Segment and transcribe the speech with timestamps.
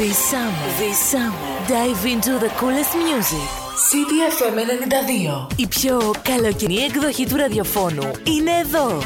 [0.00, 1.36] This summer, this summer,
[1.68, 3.46] dive into the coolest music.
[3.88, 5.46] CDFM 92.
[5.56, 8.98] Η πιο καλοκαιρινή εκδοχή του ραδιοφώνου είναι εδώ.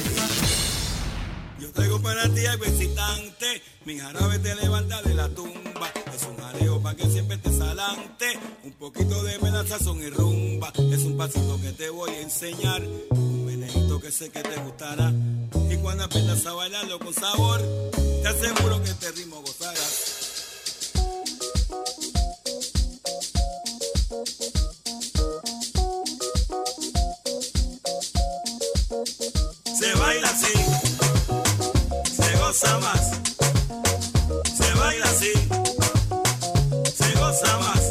[1.62, 3.48] Yo traigo para ti algo excitante,
[3.86, 5.88] mi jarabe te levanta de la tumba,
[6.63, 9.33] mareo para que siempre estés adelante, un poquito de
[9.83, 14.31] son y rumba, es un pasito que te voy a enseñar, un venenito que sé
[14.31, 15.13] que te gustará,
[15.71, 17.61] y cuando aprendas a bailarlo con sabor,
[18.23, 20.19] te aseguro que este ritmo gozarás.
[29.79, 30.53] Se baila así,
[32.15, 33.11] se goza más.
[34.57, 35.33] Se baila así,
[37.33, 37.82] Osama.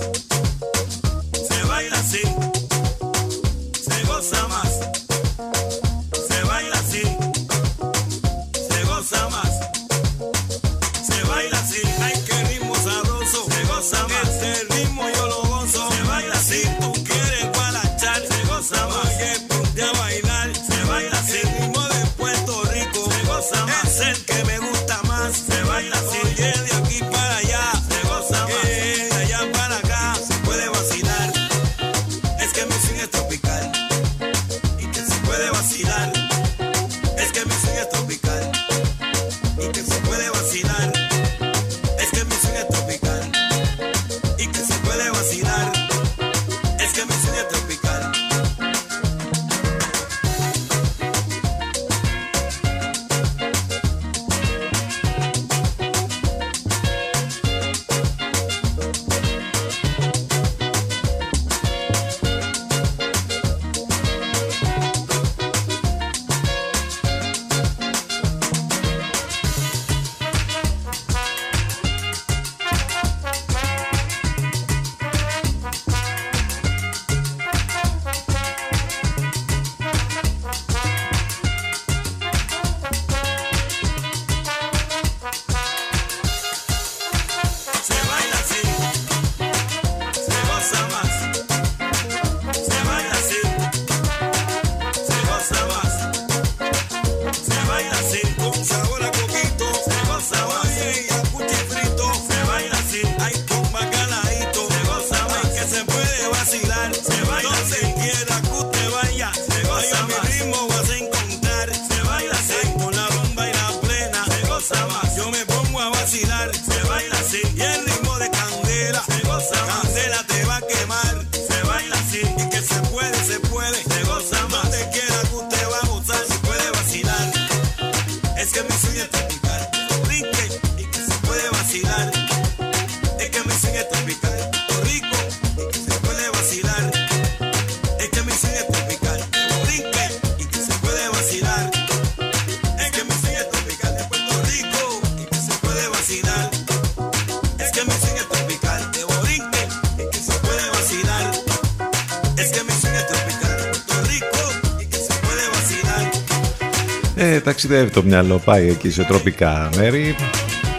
[157.31, 160.15] Ε, ταξιδεύει το μυαλό, πάει εκεί σε τροπικά μέρη,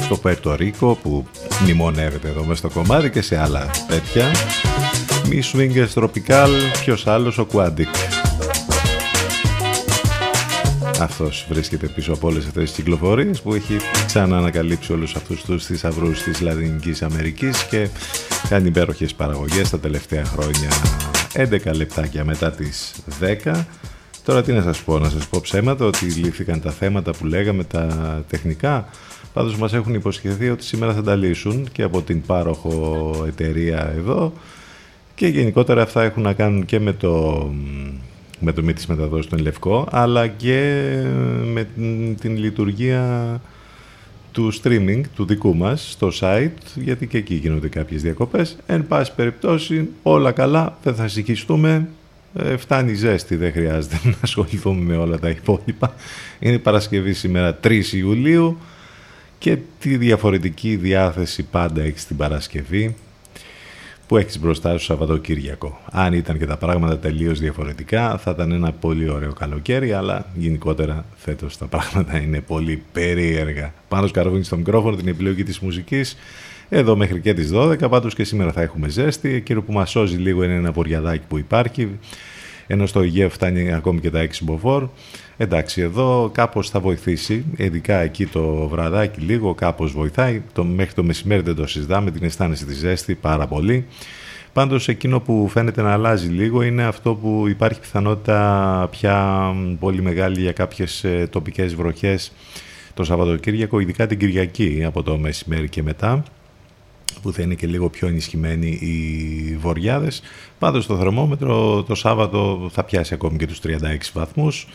[0.00, 1.26] στο Πέρτο Ρίκο που
[1.62, 4.30] μνημονεύεται εδώ μέσα στο κομμάτι και σε άλλα τέτοια.
[5.28, 6.48] Μη Swingers Tropical,
[6.80, 7.86] ποιος άλλος ο Quantic.
[11.00, 13.76] Αυτός βρίσκεται πίσω από όλες αυτές τις κυκλοφορίες που έχει
[14.06, 17.88] ξαναανακαλύψει όλους αυτούς τους θησαυρούς της Λατινικής Αμερικής και
[18.48, 20.70] κάνει υπέροχες παραγωγές τα τελευταία χρόνια
[21.32, 23.64] 11 λεπτάκια μετά τις 10
[24.24, 27.64] Τώρα τι να σας πω, να σας πω ψέματα ότι λύθηκαν τα θέματα που λέγαμε,
[27.64, 27.88] τα
[28.28, 28.88] τεχνικά.
[29.32, 34.32] Πάντως μας έχουν υποσχεθεί ότι σήμερα θα τα λύσουν και από την πάροχο εταιρεία εδώ.
[35.14, 37.46] Και γενικότερα αυτά έχουν να κάνουν και με το
[38.42, 40.82] με, το, με τις μεταδόσεις των Λευκό αλλά και
[41.52, 43.40] με την, την λειτουργία
[44.32, 48.56] του streaming του δικού μας στο site γιατί και εκεί γίνονται κάποιες διακοπές.
[48.66, 51.88] Εν πάση περιπτώσει όλα καλά δεν θα συγχυστούμε
[52.34, 55.94] ε, φτάνει η ζέστη, δεν χρειάζεται να ασχοληθούμε με όλα τα υπόλοιπα.
[56.38, 58.58] Είναι η Παρασκευή σήμερα 3 Ιουλίου
[59.38, 62.96] και τη διαφορετική διάθεση πάντα έχεις την Παρασκευή
[64.06, 65.80] που έχεις μπροστά σου Σαββατοκύριακο.
[65.90, 71.04] Αν ήταν και τα πράγματα τελείως διαφορετικά θα ήταν ένα πολύ ωραίο καλοκαίρι αλλά γενικότερα
[71.16, 73.74] φέτος τα πράγματα είναι πολύ περίεργα.
[73.88, 76.16] Πάνω σκαρβούνι στο μικρόφωνο την επιλογή της μουσικής
[76.74, 79.34] εδώ μέχρι και τις 12, πάντως και σήμερα θα έχουμε ζέστη.
[79.34, 81.88] Εκείνο που μας σώζει λίγο είναι ένα βοριαδάκι που υπάρχει.
[82.66, 84.88] ενώ στο Αιγαίο φτάνει ακόμη και τα 6 μποφόρ.
[85.36, 90.42] Εντάξει, εδώ κάπως θα βοηθήσει, ειδικά εκεί το βραδάκι λίγο, κάπως βοηθάει.
[90.52, 93.86] Το, μέχρι το μεσημέρι δεν το συζητάμε, την αισθάνεση τη ζέστη πάρα πολύ.
[94.52, 99.44] Πάντως εκείνο που φαίνεται να αλλάζει λίγο είναι αυτό που υπάρχει πιθανότητα πια
[99.78, 102.32] πολύ μεγάλη για κάποιες ε, τοπικές βροχές
[102.94, 106.22] το Σαββατοκύριακο, ειδικά την Κυριακή από το μεσημέρι και μετά
[107.20, 110.22] που θα είναι και λίγο πιο ενισχυμένοι οι βοριάδες.
[110.58, 114.66] Πάντως το θερμόμετρο το Σάββατο θα πιάσει ακόμη και τους 36 βαθμούς.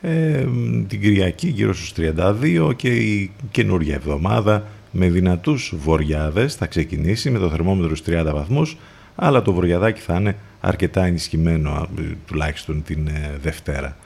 [0.00, 0.44] Ε,
[0.88, 7.38] την Κυριακή γύρω στους 32 και η καινούργια εβδομάδα με δυνατούς βοριάδες θα ξεκινήσει με
[7.38, 8.76] το θερμόμετρο στους 30 βαθμούς
[9.14, 11.88] αλλά το βοριαδάκι θα είναι αρκετά ενισχυμένο
[12.26, 13.96] τουλάχιστον την ε, Δευτέρα.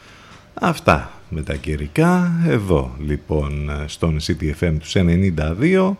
[0.54, 5.92] Αυτά με τα καιρικά εδώ λοιπόν στον CTFM τους 92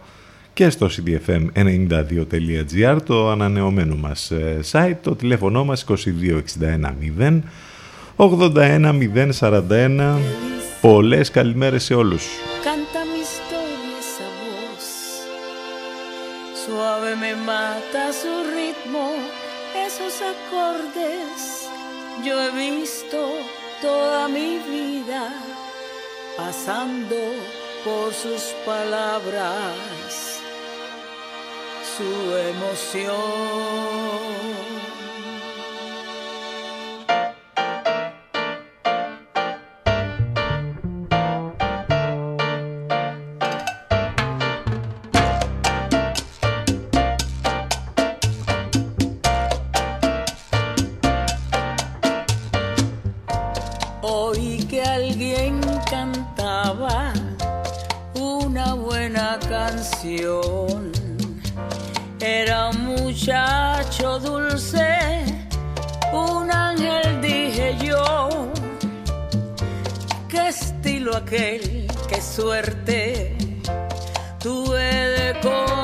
[0.55, 5.95] και στο ctfm92.gr το ανανεωμένο μας ε, site, το τηλέφωνο μας 2261
[7.19, 7.41] 0
[8.17, 8.93] 81
[10.81, 12.25] Πολλές καλημέρες σε όλους.
[16.65, 19.07] Suave me mata su ritmo,
[19.87, 21.41] esos acordes.
[22.25, 23.21] Yo he visto
[23.87, 25.23] toda mi vida
[26.41, 27.21] pasando
[27.85, 30.32] por sus palabras
[31.97, 33.13] su emoción.
[54.01, 55.61] Oí que alguien
[55.91, 57.13] cantaba
[58.15, 60.82] una buena canción
[63.23, 64.99] muchacho dulce,
[66.13, 68.51] un ángel dije yo.
[70.29, 73.37] Qué estilo aquel, qué suerte
[74.41, 75.82] tuve de conocerle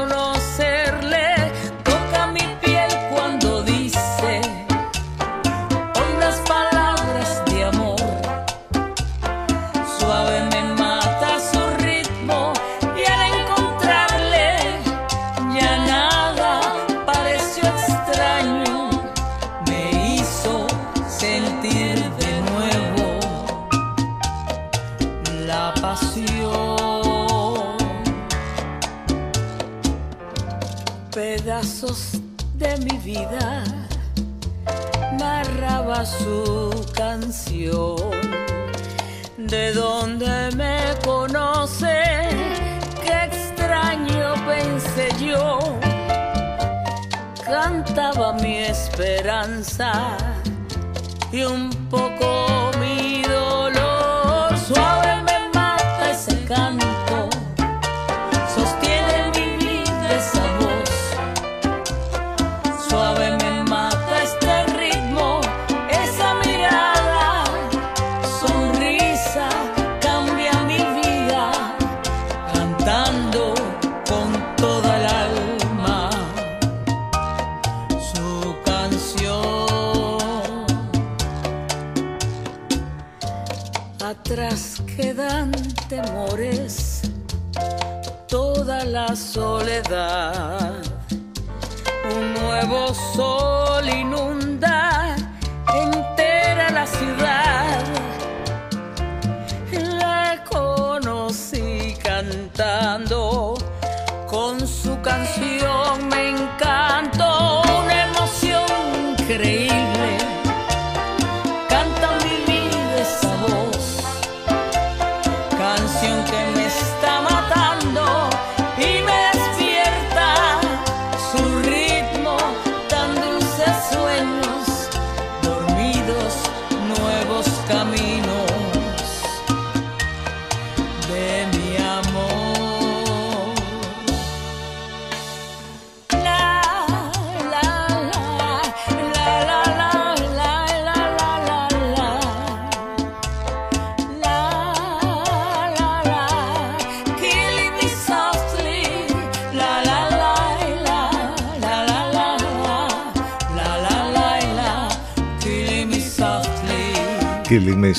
[36.98, 38.10] canción.
[39.36, 42.02] ¿De dónde me conoce?
[43.04, 45.60] Qué extraño pensé yo.
[47.44, 50.16] Cantaba mi esperanza
[51.30, 52.72] y un poco
[88.84, 90.75] la soledad.
[92.16, 95.16] Un nuevo sol inunda
[95.75, 97.84] entera la ciudad.
[99.73, 103.54] La conocí cantando
[104.26, 105.48] con su canción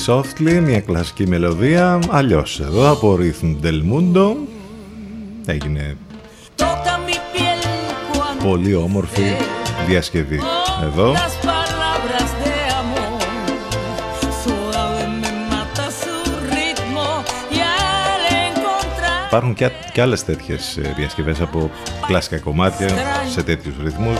[0.06, 4.34] Softly, μια κλασική μελωδία, αλλιώς εδώ από Rhythm Del Mundo.
[5.46, 5.96] Έγινε
[8.42, 9.22] πολύ όμορφη
[9.86, 10.40] διασκευή
[10.82, 11.14] εδώ.
[19.26, 21.70] Υπάρχουν και, και άλλες τέτοιες ε, διασκευές από
[22.06, 22.88] κλασικά κομμάτια
[23.30, 24.18] σε τέτοιους ρυθμούς.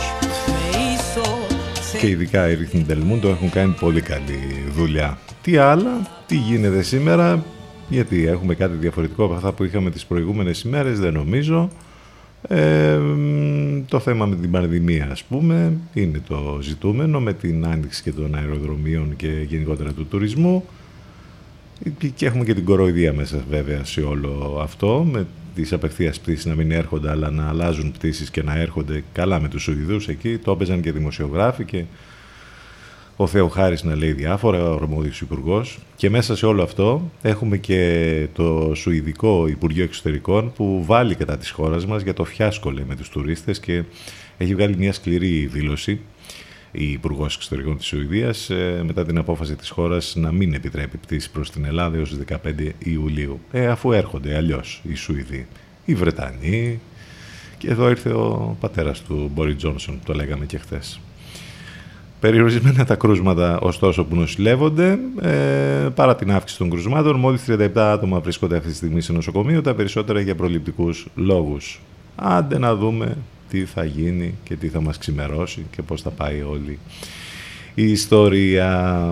[1.99, 5.17] Και ειδικά οι ρυθμοί Del Mundo έχουν κάνει πολύ καλή δουλειά.
[5.41, 7.43] Τι άλλα, τι γίνεται σήμερα,
[7.89, 11.69] γιατί έχουμε κάτι διαφορετικό από αυτά που είχαμε τις προηγούμενες ημέρες, δεν νομίζω.
[12.47, 12.99] Ε,
[13.87, 18.35] το θέμα με την πανδημία ας πούμε είναι το ζητούμενο με την άνοιξη και των
[18.35, 20.65] αεροδρομίων και γενικότερα του τουρισμού
[22.15, 26.55] και έχουμε και την κοροϊδία μέσα βέβαια σε όλο αυτό με τις απευθείας πτήσεις να
[26.55, 30.51] μην έρχονται αλλά να αλλάζουν πτήσεις και να έρχονται καλά με τους Σουηδούς εκεί το
[30.51, 31.83] έπαιζαν και δημοσιογράφοι και
[33.21, 35.79] ο Θεό Χάρης να λέει διάφορα, ο Ορμόδιος υπουργός.
[35.95, 41.49] Και μέσα σε όλο αυτό έχουμε και το Σουηδικό Υπουργείο Εξωτερικών που βάλει κατά της
[41.49, 43.83] χώρας μας για το φιάσκο λέει, με τους τουρίστες και
[44.37, 45.99] έχει βγάλει μια σκληρή δήλωση
[46.71, 51.31] η Υπουργός Εξωτερικών της Σουηδίας ε, μετά την απόφαση της χώρας να μην επιτρέπει πτήση
[51.31, 53.39] προς την Ελλάδα έως 15 Ιουλίου.
[53.51, 55.47] Ε, αφού έρχονται αλλιώς οι Σουηδοί,
[55.85, 56.79] οι Βρετανοί
[57.57, 60.99] και εδώ ήρθε ο πατέρας του Μπόρις Τζόνσον, το λέγαμε και χθες.
[62.21, 68.19] Περιορισμένα τα κρούσματα ωστόσο που νοσηλεύονται, ε, παρά την αύξηση των κρουσμάτων, μόλις 37 άτομα
[68.19, 71.81] βρίσκονται αυτή τη στιγμή σε νοσοκομείο, τα περισσότερα για προληπτικούς λόγους.
[72.15, 73.17] Άντε να δούμε
[73.49, 76.79] τι θα γίνει και τι θα μας ξημερώσει και πώς θα πάει όλη
[77.75, 79.03] η ιστορία.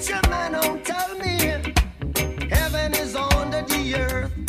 [0.00, 1.74] Preacher man, don't tell me
[2.48, 4.39] heaven is under the earth.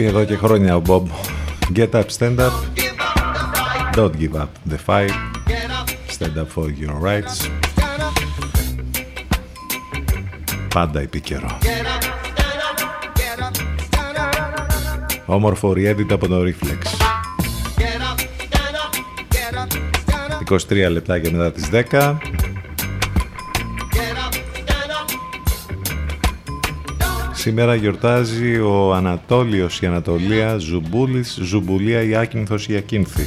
[0.00, 1.08] Πει εδώ και χρόνια ο Μπομπ.
[1.74, 3.96] Get up, stand up, Give up the fight.
[3.96, 5.12] don't give up the fight,
[5.50, 7.34] Get up, stand up for your rights.
[7.74, 8.14] stand up.
[10.74, 11.58] Πάντα επίκαιρο.
[11.60, 12.78] Get up, stand up.
[13.20, 13.54] Get up,
[13.88, 15.22] stand up.
[15.26, 16.82] Όμορφο ριέντιτ από το Reflex.
[17.78, 18.94] Get up, stand up.
[19.34, 19.70] Get up,
[20.06, 20.88] stand up.
[20.88, 22.18] 23 λεπτάκια μετά τις 10.
[27.40, 33.26] Σήμερα γιορτάζει ο Ανατόλιος, η Ανατολία, Ζουμπούλης, Ζουμπουλία, Υάκινθος, Υακίνθη.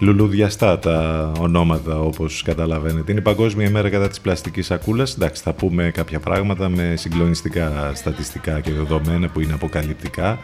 [0.00, 3.10] Λουλουδιαστά τα ονόματα όπως καταλαβαίνετε.
[3.10, 5.14] Είναι η Παγκόσμια ημέρα κατά της πλαστικής σακούλας.
[5.14, 10.38] Εντάξει, θα πούμε κάποια πράγματα με συγκλονιστικά στατιστικά και δεδομένα που είναι αποκαλυπτικά.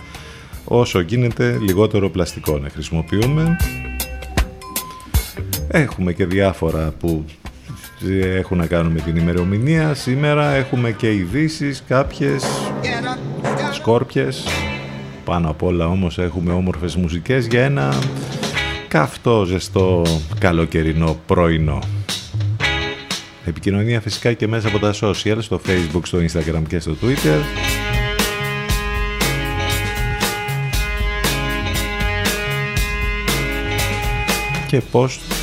[0.64, 3.56] Όσο γίνεται λιγότερο πλαστικό να χρησιμοποιούμε.
[5.68, 7.24] Έχουμε και διάφορα που
[8.36, 9.94] έχουν να κάνουν με την ημερομηνία.
[9.94, 12.44] Σήμερα; Έχουμε και ειδήσεις κάποιες
[12.82, 13.72] Get up, stand up.
[13.72, 14.44] σκόρπιες.
[15.24, 17.94] Πάνω απ' όλα όμως έχουμε όμορφες μουσικές για ένα
[18.88, 20.02] καυτό ζεστό
[20.38, 21.78] καλοκαιρινό πρωινό.
[23.44, 27.40] Επικοινωνία φυσικά και μέσα από τα social, στο facebook, στο instagram και στο twitter.
[34.66, 35.35] Και post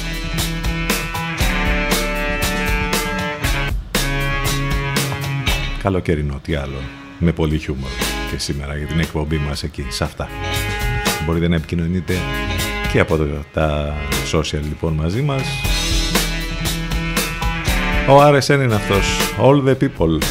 [5.83, 6.77] καλοκαιρινό, τι άλλο.
[7.19, 7.89] Με πολύ χιούμορ
[8.31, 10.27] και σήμερα για την εκπομπή μας εκεί, σε αυτά.
[11.25, 12.13] Μπορείτε να επικοινωνείτε
[12.91, 13.93] και από το- τα
[14.31, 15.41] social λοιπόν μαζί μας.
[18.09, 19.17] Ο RSN είναι αυτός.
[19.41, 20.23] All the people.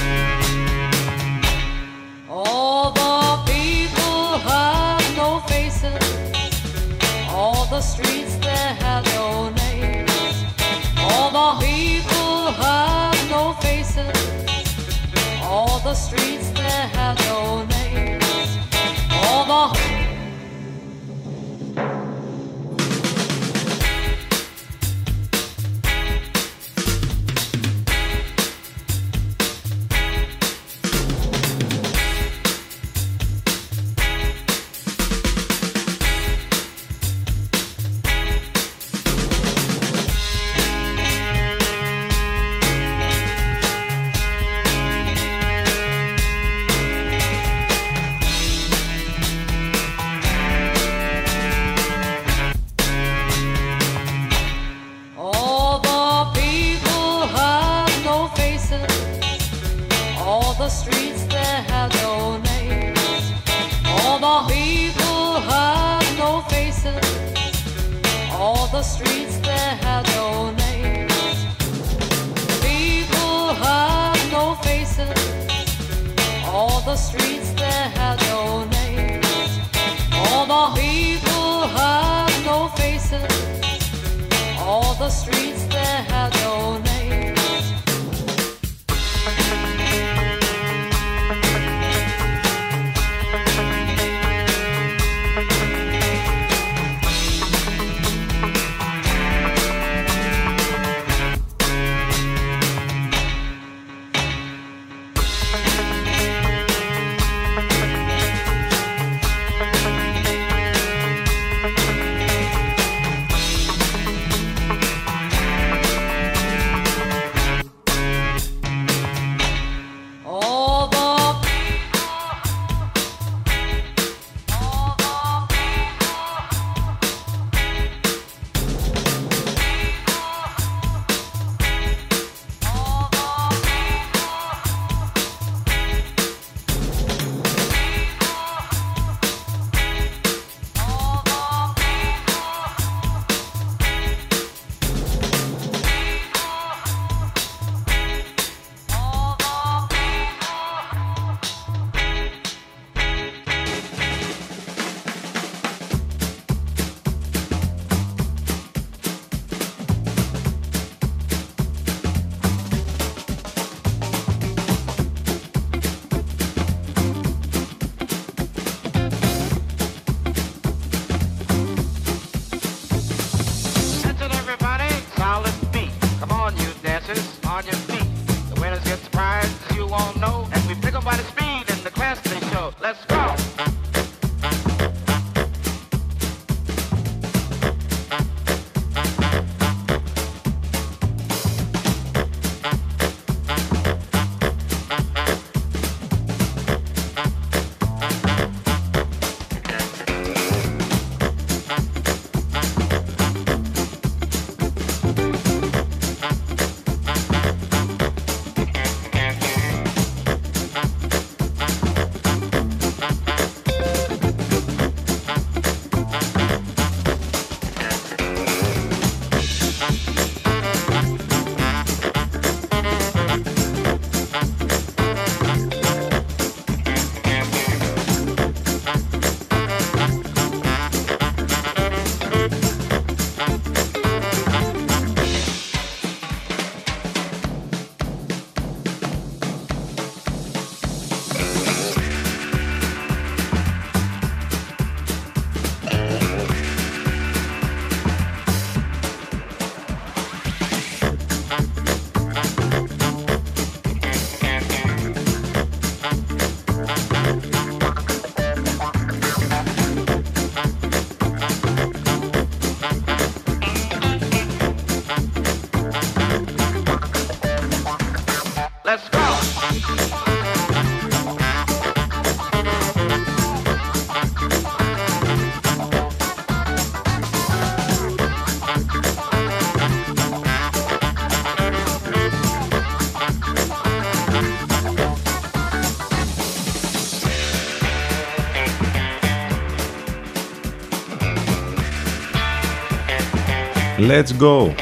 [294.12, 294.72] Let's go!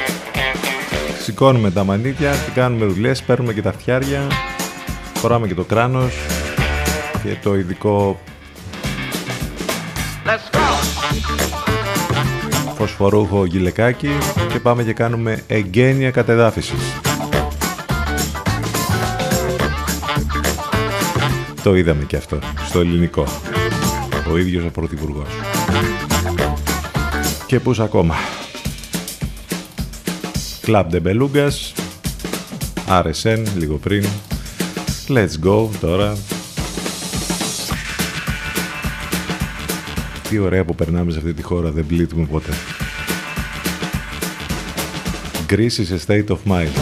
[1.23, 4.27] Σηκώνουμε τα μανίκια, κάνουμε δουλειές, παίρνουμε και τα φτιάρια,
[5.15, 6.15] φοράμε και το κράνος
[7.23, 8.21] και το ειδικό
[10.25, 10.61] Let's go.
[12.75, 14.11] φωσφορούχο γυλεκάκι
[14.53, 17.01] και πάμε και κάνουμε εγγένεια κατεδάφισης.
[21.63, 23.25] Το είδαμε και αυτό στο ελληνικό.
[24.33, 25.29] Ο ίδιος ο Πρωθυπουργός.
[27.47, 28.15] Και πούς ακόμα.
[30.71, 31.73] Club de Belugas,
[32.87, 34.05] RSN λίγο πριν.
[35.09, 36.17] Let's go τώρα.
[40.29, 42.53] Τι ωραία που περνάμε σε αυτή τη χώρα, δεν πλήττουμε ποτέ.
[45.51, 46.77] Greece is a state of mind.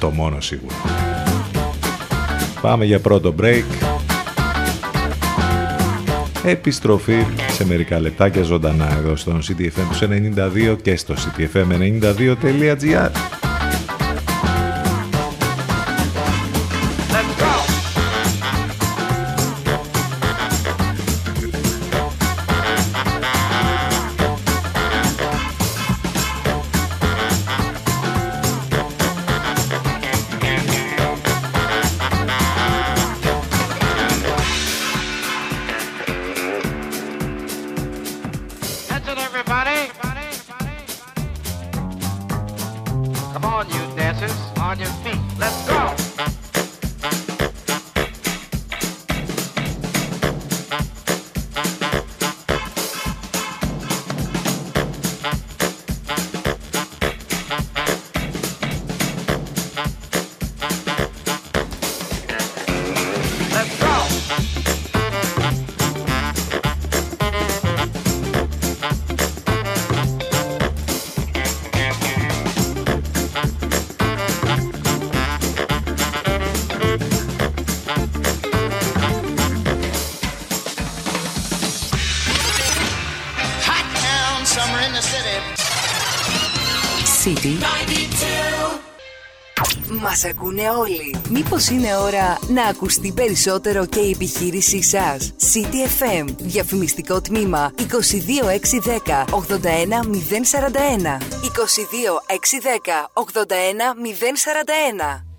[0.00, 0.74] Το μόνο σίγουρο.
[2.60, 3.91] Πάμε για πρώτο break.
[6.44, 10.08] Επιστροφή σε μερικά λεπτάκια ζωντανά εδώ στο CTFM του
[10.72, 13.41] 92 και στο ctfm92.gr.
[91.70, 95.32] Μήπως είναι ώρα να ακουστεί περισσότερο και η επιχείρησή σας.
[95.52, 96.24] City FM.
[96.38, 101.18] Διαφημιστικό τμήμα 22610 81041.
[101.42, 105.31] 22610 81041.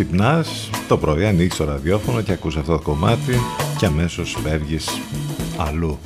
[0.00, 3.40] Ξυπνάς το πρωί, ανοίξεις το ραδιόφωνο και ακούς αυτό το κομμάτι
[3.78, 5.00] και αμέσως φεύγεις
[5.56, 5.98] αλλού.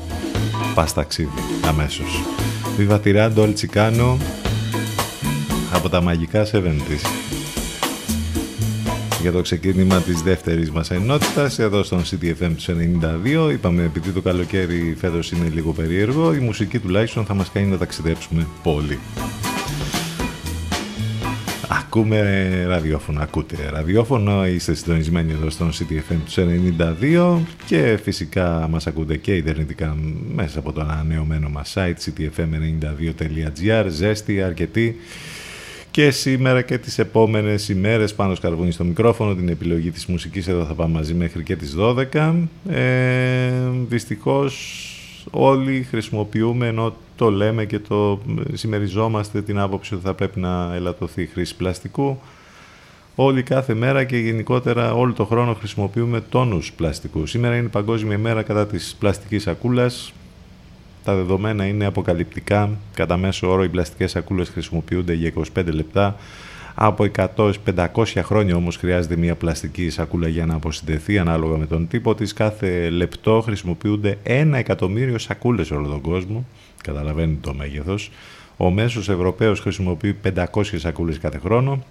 [0.75, 1.29] Πας ταξίδι,
[1.69, 2.23] αμέσως.
[2.79, 4.17] Viva Tirando El Chicano
[5.73, 7.07] από τα μαγικά 70's.
[9.21, 14.21] Για το ξεκίνημα της δεύτερης μας ενότητας εδώ στον CTFM τους 92 είπαμε επειδή το
[14.21, 18.99] καλοκαίρι φέτος είναι λίγο περίεργο η μουσική τουλάχιστον θα μας κάνει να ταξιδέψουμε πολύ.
[21.97, 29.17] Ακούμε ραδιόφωνο, ακούτε ραδιόφωνο, είστε συντονισμένοι εδώ στον CTFM τους 92 και φυσικά μας ακούτε
[29.17, 29.97] και ιντερνετικά
[30.35, 34.97] μέσα από το ανανεωμένο μας site ctfm92.gr, ζέστη, αρκετή.
[35.91, 40.65] Και σήμερα και τις επόμενες ημέρες πάνω σκαρβούνι στο μικρόφωνο την επιλογή της μουσικής εδώ
[40.65, 42.35] θα πάμε μαζί μέχρι και τις 12
[42.71, 43.51] ε,
[43.89, 44.89] δυστυχώς
[45.31, 48.21] όλοι χρησιμοποιούμε ενώ το λέμε και το
[48.53, 52.19] συμμεριζόμαστε την άποψη ότι θα πρέπει να ελαττωθεί η χρήση πλαστικού
[53.15, 57.27] όλοι κάθε μέρα και γενικότερα όλο το χρόνο χρησιμοποιούμε τόνους πλαστικού.
[57.27, 60.13] Σήμερα είναι η Παγκόσμια Μέρα κατά της πλαστικής σακούλας
[61.05, 62.71] τα δεδομένα είναι αποκαλυπτικά.
[62.95, 66.17] Κατά μέσο όρο οι πλαστικές σακούλες χρησιμοποιούνται για 25 λεπτά.
[66.75, 67.07] Από
[67.37, 72.15] 100 500 χρόνια όμως χρειάζεται μια πλαστική σακούλα για να αποσυνδεθεί ανάλογα με τον τύπο
[72.15, 72.33] της.
[72.33, 76.47] Κάθε λεπτό χρησιμοποιούνται ένα εκατομμύριο σακούλες σε όλο τον κόσμο.
[76.83, 78.11] Καταλαβαίνετε το μέγεθος.
[78.57, 80.45] Ο μέσος Ευρωπαίος χρησιμοποιεί 500
[80.77, 81.85] σακούλες κάθε χρόνο.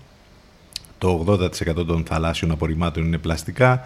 [0.98, 3.82] Το 80% των θαλάσσιων απορριμμάτων είναι πλαστικά.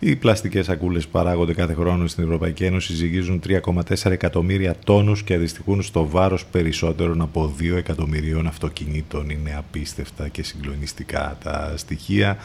[0.00, 5.34] Οι πλαστικές σακούλες που παράγονται κάθε χρόνο στην Ευρωπαϊκή Ένωση ζυγίζουν 3,4 εκατομμύρια τόνους και
[5.34, 9.30] αντιστοιχούν στο βάρος περισσότερων από 2 εκατομμυρίων αυτοκινήτων.
[9.30, 12.36] Είναι απίστευτα και συγκλονιστικά τα στοιχεία.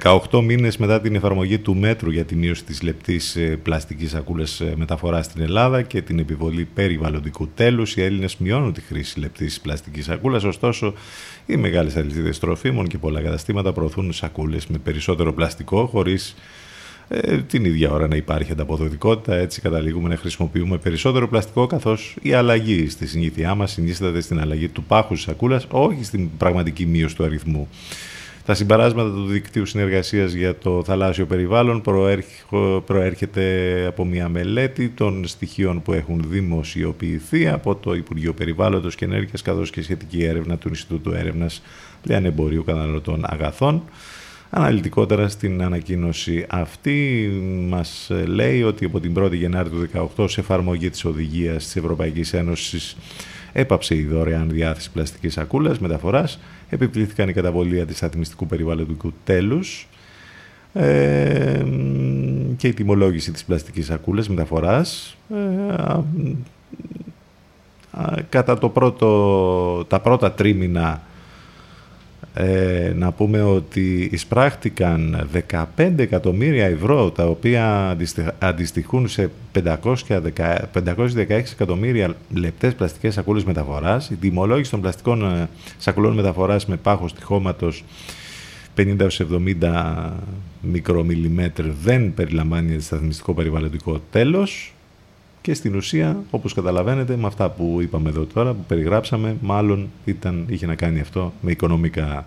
[0.00, 4.60] 18 μήνες μετά την εφαρμογή του μέτρου για τη μείωση της λεπτής ε, πλαστικής σακούλας
[4.60, 9.60] ε, μεταφοράς στην Ελλάδα και την επιβολή περιβαλλοντικού τέλους, οι Έλληνες μειώνουν τη χρήση λεπτής
[9.60, 10.94] πλαστικής σακούλας, ωστόσο
[11.46, 16.34] οι μεγάλες αλυσίδες τροφίμων και πολλά καταστήματα προωθούν σακούλες με περισσότερο πλαστικό, χωρίς
[17.14, 19.34] ε, την ίδια ώρα να υπάρχει ανταποδοτικότητα.
[19.34, 24.68] Έτσι καταλήγουμε να χρησιμοποιούμε περισσότερο πλαστικό, καθώς η αλλαγή στη συνήθειά μας συνίσταται στην αλλαγή
[24.68, 27.68] του πάχου της σακούλας, όχι στην πραγματική μείωση του αριθμού.
[28.44, 31.82] Τα συμπαράσματα του Δικτύου Συνεργασίας για το Θαλάσσιο Περιβάλλον
[32.86, 33.44] προέρχεται
[33.86, 39.70] από μια μελέτη των στοιχείων που έχουν δημοσιοποιηθεί από το Υπουργείο Περιβάλλοντος και Ενέργειας καθώς
[39.70, 41.62] και σχετική έρευνα του Ινστιτούτου Έρευνας
[42.02, 43.82] Λιανεμπορίου Καταναλωτών Αγαθών.
[44.54, 47.28] Αναλυτικότερα στην ανακοίνωση αυτή
[47.68, 52.32] μας λέει ότι από την 1η Γενάρη του 2018 σε εφαρμογή της οδηγίας της Ευρωπαϊκής
[52.32, 52.96] Ένωσης
[53.52, 56.38] έπαψε η δωρεάν διάθεση πλαστικής σακούλας μεταφοράς,
[56.68, 59.88] επιπλήθηκαν η καταβολή αντισταθμιστικού περιβαλλοντικού τέλους
[60.72, 61.64] ε,
[62.56, 65.16] και η τιμολόγηση της πλαστικής σακούλας μεταφοράς.
[65.30, 65.42] Ε,
[68.28, 71.02] κατά το πρώτο, τα πρώτα τρίμηνα
[72.34, 75.64] ε, να πούμε ότι εισπράχτηκαν 15
[75.96, 77.96] εκατομμύρια ευρώ τα οποία
[78.38, 84.10] αντιστοιχούν σε 516 εκατομμύρια λεπτές πλαστικές σακούλες μεταφοράς.
[84.10, 87.84] Η τιμολόγηση των πλαστικών ε, σακουλών μεταφοράς με πάχος τυχώματος
[88.76, 90.10] 50-70
[90.60, 94.74] μικρομιλιμέτρ δεν περιλαμβάνει σταθμιστικό περιβαλλοντικό τέλος
[95.42, 100.44] και στην ουσία, όπως καταλαβαίνετε, με αυτά που είπαμε εδώ τώρα, που περιγράψαμε, μάλλον ήταν,
[100.48, 102.26] είχε να κάνει αυτό με οικονομικά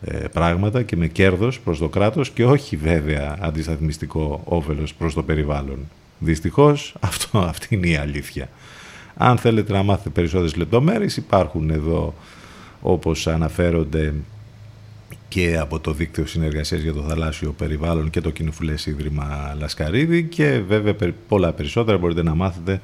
[0.00, 5.22] ε, πράγματα και με κέρδος προς το κράτος και όχι βέβαια αντισταθμιστικό όφελος προς το
[5.22, 5.78] περιβάλλον.
[6.18, 8.48] Δυστυχώς, αυτό, αυτή είναι η αλήθεια.
[9.16, 12.14] Αν θέλετε να μάθετε περισσότερες λεπτομέρειες, υπάρχουν εδώ,
[12.82, 14.14] όπως αναφέρονται
[15.28, 20.60] και από το Δίκτυο Συνεργασίας για το Θαλάσσιο Περιβάλλον και το Κοινοφουλές Ίδρυμα Λασκαρίδη και
[20.68, 20.96] βέβαια
[21.28, 22.80] πολλά περισσότερα μπορείτε να μάθετε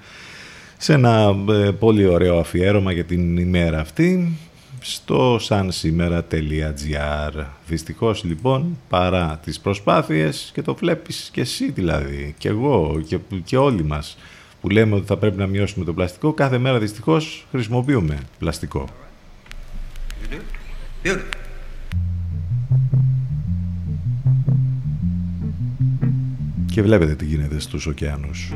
[0.78, 4.38] σε ένα ε, πολύ ωραίο αφιέρωμα για την ημέρα αυτή
[4.80, 13.02] στο sansimera.gr Δυστυχώς λοιπόν παρά τις προσπάθειες και το βλέπεις και εσύ δηλαδή και εγώ
[13.06, 14.16] και, και όλοι μας
[14.60, 18.88] που λέμε ότι θα πρέπει να μειώσουμε το πλαστικό κάθε μέρα δυστυχώς χρησιμοποιούμε πλαστικό.
[26.66, 28.52] Και βλέπετε τι γίνεται στους ωκεάνους.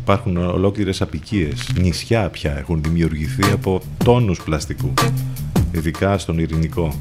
[0.00, 4.92] Υπάρχουν ολόκληρες απικίες, νησιά πια έχουν δημιουργηθεί από τόνους πλαστικού,
[5.72, 6.94] ειδικά στον Ειρηνικό.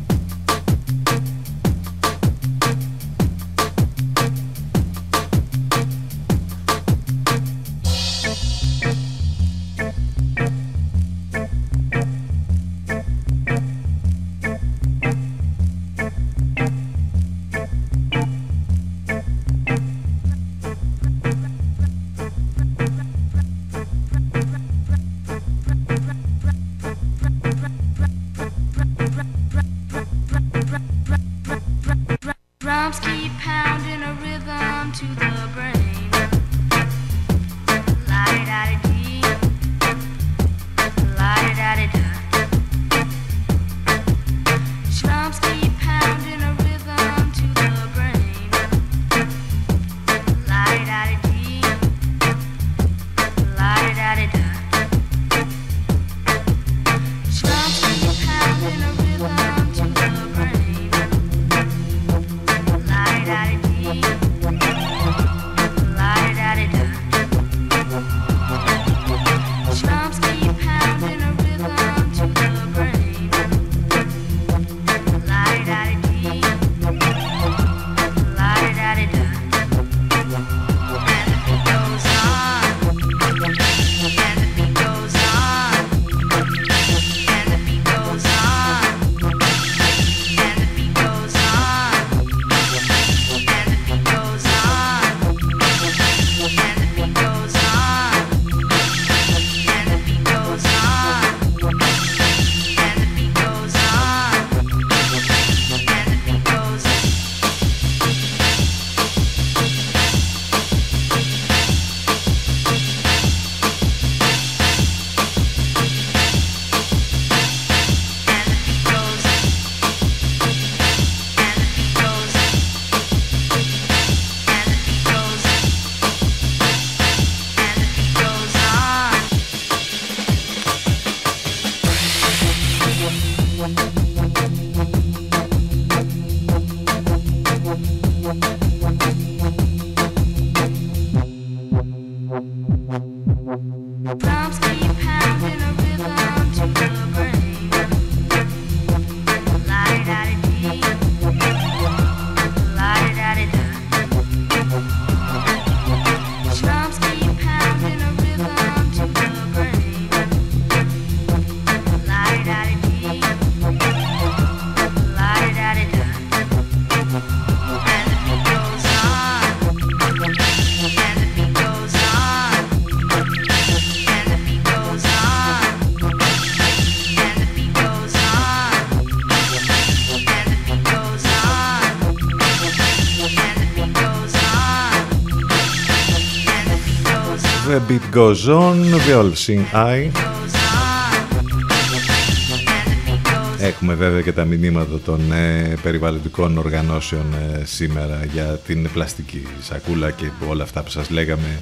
[187.76, 190.10] The beat goes on, we all sing I.
[190.14, 191.16] Goes on.
[191.38, 198.26] And the beat goes Έχουμε βέβαια και τα μηνύματα των ε, περιβαλλοντικών οργανώσεων ε, σήμερα
[198.34, 201.62] για την πλαστική σακούλα και όλα αυτά που σας λέγαμε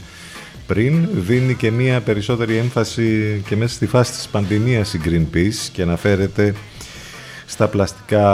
[0.68, 1.08] πριν.
[1.14, 6.54] Δίνει και μία περισσότερη έμφαση και μέσα στη φάση της πανδημίας η Greenpeace και αναφέρεται
[7.46, 8.28] στα πλαστικά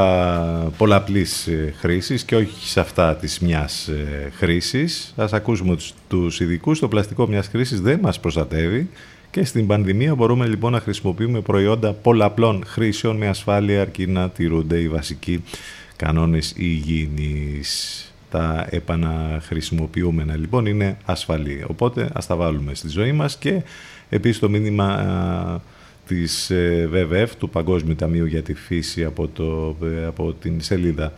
[0.77, 5.13] πολλαπλής ε, χρήσης και όχι σε αυτά της μιας ε, χρήσης.
[5.17, 6.79] Ας ακούσουμε τους, τους ειδικούς.
[6.79, 8.89] Το πλαστικό μιας χρήσης δεν μας προστατεύει
[9.31, 14.79] και στην πανδημία μπορούμε λοιπόν να χρησιμοποιούμε προϊόντα πολλαπλών χρήσεων με ασφάλεια αρκεί να τηρούνται
[14.79, 15.43] οι βασικοί
[15.95, 18.03] κανόνες υγιεινής.
[18.31, 21.63] Τα επαναχρησιμοποιούμενα λοιπόν είναι ασφαλή.
[21.67, 23.61] Οπότε ας τα βάλουμε στη ζωή μας και
[24.09, 25.59] επίσης το μήνυμα α,
[26.09, 31.13] της ε, WWF, του Παγκόσμιου Ταμείου για τη Φύση από, το, ε, από την σελίδα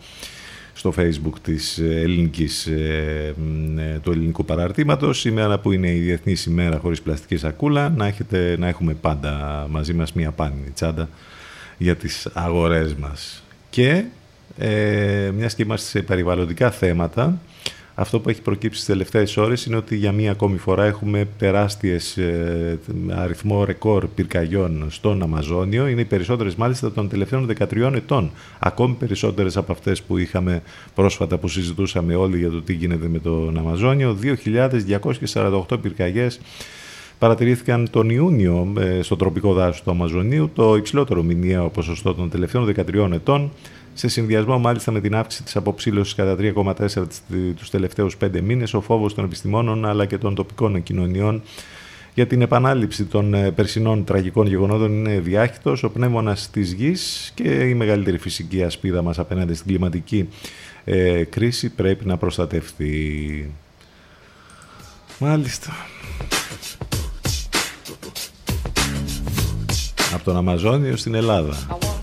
[0.72, 5.20] στο facebook της ε, ελληνικής, ε, μ, ε, του ελληνικού παραρτήματος.
[5.20, 9.92] Σήμερα που είναι η Διεθνής ημέρα χωρίς πλαστική σακούλα να, έχετε, να έχουμε πάντα μαζί
[9.92, 11.08] μας μία πάνινη τσάντα
[11.78, 13.42] για τις αγορές μας.
[13.70, 14.04] Και
[14.58, 17.40] ε, μιας και είμαστε σε περιβαλλοντικά θέματα
[17.94, 22.16] αυτό που έχει προκύψει στις τελευταίες ώρες είναι ότι για μία ακόμη φορά έχουμε τεράστιες
[22.16, 22.78] ε,
[23.10, 25.86] αριθμό ρεκόρ πυρκαγιών στον Αμαζόνιο.
[25.86, 28.30] Είναι οι περισσότερες μάλιστα των τελευταίων 13 ετών.
[28.58, 30.62] Ακόμη περισσότερες από αυτές που είχαμε
[30.94, 34.18] πρόσφατα που συζητούσαμε όλοι για το τι γίνεται με τον Αμαζόνιο.
[34.22, 36.40] 2.248 πυρκαγιές
[37.22, 42.74] παρατηρήθηκαν τον Ιούνιο ε, στο τροπικό δάσος του Αμαζονίου, το υψηλότερο μηνιαίο ποσοστό των τελευταίων
[42.76, 43.50] 13 ετών,
[43.94, 47.22] σε συνδυασμό μάλιστα με την αύξηση της αποψήλωσης κατά 3,4 τις-
[47.56, 51.42] τους τελευταίους 5 μήνες, ο φόβος των επιστημόνων αλλά και των τοπικών κοινωνιών
[52.14, 57.48] για την επανάληψη των ε, περσινών τραγικών γεγονότων είναι διάχυτος, ο πνεύμονας της γης και
[57.68, 60.28] η μεγαλύτερη φυσική ασπίδα μας απέναντι στην κλιματική
[60.84, 63.50] ε, κρίση πρέπει να προστατευτεί.
[65.18, 65.70] Μάλιστα.
[70.14, 71.56] Από τον Αμαζόνιο στην Ελλάδα.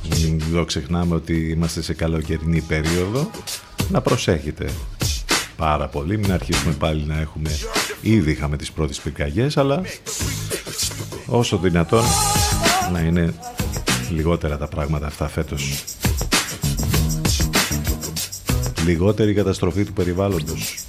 [0.09, 3.29] Μην το ξεχνάμε ότι είμαστε σε καλοκαιρινή περίοδο.
[3.89, 4.69] Να προσέχετε
[5.55, 6.17] πάρα πολύ.
[6.17, 7.49] Μην αρχίσουμε πάλι να έχουμε...
[8.01, 9.81] Ήδη είχαμε τις πρώτες πυρκαγιές, αλλά
[11.25, 12.03] όσο δυνατόν
[12.93, 13.33] να είναι
[14.09, 15.83] λιγότερα τα πράγματα αυτά φέτος.
[18.85, 20.88] Λιγότερη καταστροφή του περιβάλλοντος.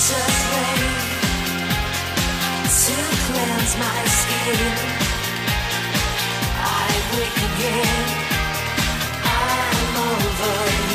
[0.00, 1.10] Just rain
[2.64, 2.94] to
[3.26, 4.72] cleanse my skin.
[6.56, 8.08] I wake again.
[9.24, 10.89] I'm over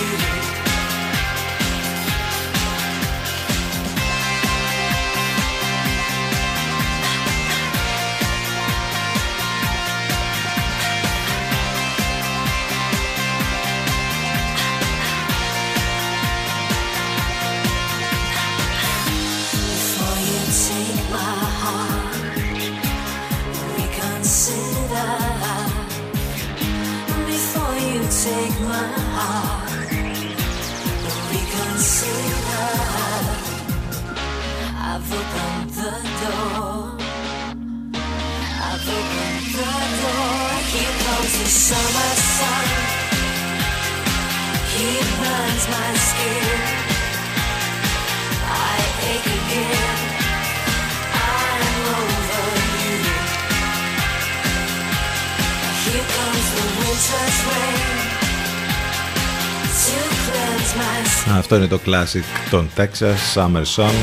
[61.38, 63.93] Αυτό είναι το classic των Texas Summer Song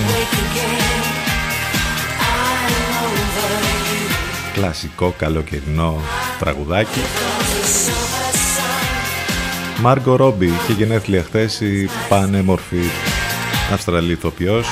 [4.52, 6.00] Κλασικό καλοκαιρινό
[6.38, 7.00] τραγουδάκι.
[9.80, 12.82] Μάργκο Ρόμπι και γενέθλια χθες η πανέμορφη
[13.72, 14.66] Αυστραλή ηθοποιός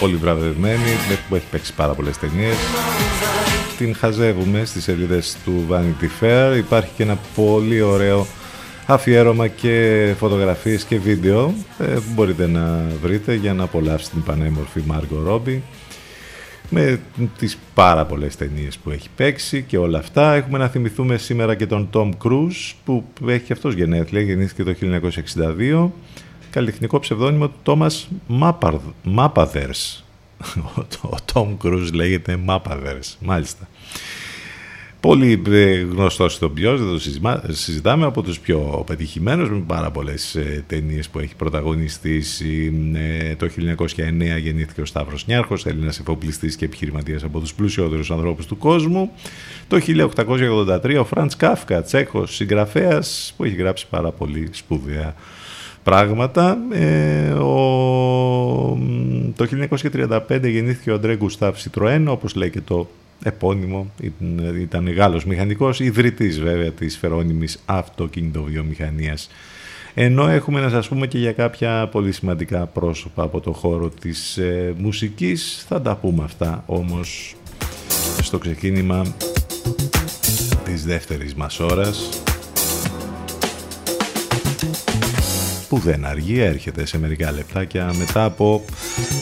[0.00, 0.90] πολύ βραβευμένη
[1.28, 2.56] που έχει παίξει πάρα πολλές ταινίες.
[3.78, 6.56] Την χαζεύουμε στις σελίδες του Vanity Fair.
[6.56, 8.26] Υπάρχει και ένα πολύ ωραίο
[8.86, 14.82] αφιέρωμα και φωτογραφίες και βίντεο ε, που μπορείτε να βρείτε για να απολαύσετε την πανέμορφη
[14.86, 15.62] Μάργκο Ρόμπι
[16.70, 17.00] με
[17.38, 20.34] τις πάρα πολλές ταινίες που έχει παίξει και όλα αυτά.
[20.34, 24.74] Έχουμε να θυμηθούμε σήμερα και τον Tom Cruise που έχει και αυτός γενέθλια, γεννήθηκε το
[24.78, 25.90] 1962.
[26.50, 28.04] Καλλιτεχνικό ψευδόνυμο Thomas
[29.16, 30.05] Mapathers.
[31.12, 33.68] Ο Tom Cruise λέγεται Mapathers, μάλιστα.
[35.00, 36.98] Πολύ ε, γνωστός ηθοποιός, δεν το
[37.54, 42.72] συζητάμε, από τους πιο πετυχημένους, με πάρα πολλές ε, ταινίες που έχει πρωταγωνιστήσει.
[42.94, 48.46] Ε, το 1909 γεννήθηκε ο Σταύρος Νιάρχος, Έλληνας εφοπλιστής και επιχειρηματίας από τους πλουσιότερους ανθρώπους
[48.46, 49.10] του κόσμου.
[49.68, 55.14] Το 1883 ο Φραντς Κάφκα, Τσέχος, συγγραφέας, που έχει γράψει πάρα πολύ σπουδαία
[55.86, 56.58] πράγματα.
[56.72, 58.78] Ε, ο,
[59.36, 59.46] το
[59.92, 62.88] 1935 γεννήθηκε ο Αντρέ Γκουστάφ Σιτροέν, όπως λέει και το
[63.22, 69.30] επώνυμο, ήταν, ήταν Γάλλος μηχανικός, ιδρυτής βέβαια της φερόνιμης αυτοκινητοβιομηχανίας.
[69.94, 74.36] Ενώ έχουμε να σας πούμε και για κάποια πολύ σημαντικά πρόσωπα από το χώρο της
[74.36, 77.34] ε, μουσικής, θα τα πούμε αυτά όμως
[78.22, 79.02] στο ξεκίνημα
[80.64, 82.08] της δεύτερης μας ώρας
[85.68, 88.64] που δεν αργεί, έρχεται σε μερικά λεπτάκια μετά από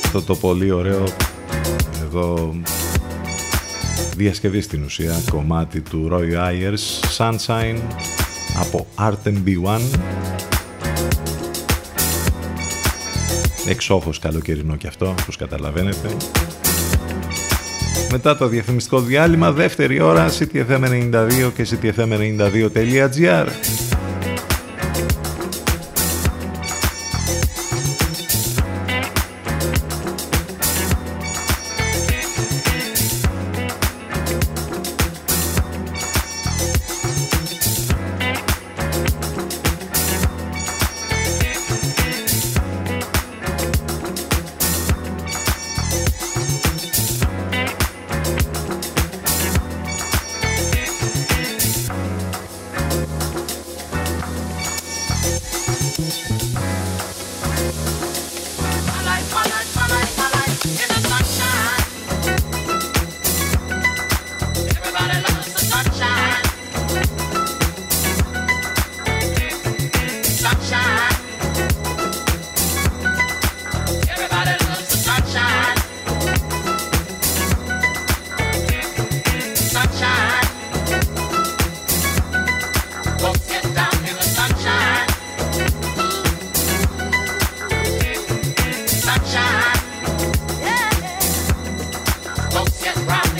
[0.05, 1.05] αυτό το πολύ ωραίο
[2.05, 2.55] εδώ
[4.17, 7.79] διασκευή στην ουσία κομμάτι του Roy Ayers Sunshine
[8.61, 9.81] από RTB1
[13.69, 16.09] εξόχως καλοκαιρινό και αυτό όπως καταλαβαίνετε.
[18.11, 23.47] Μετά το διαφημιστικό διάλειμμα δεύτερη ώρα CTFM92 και CTFM92.gr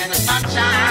[0.03, 0.84] in the sunshine.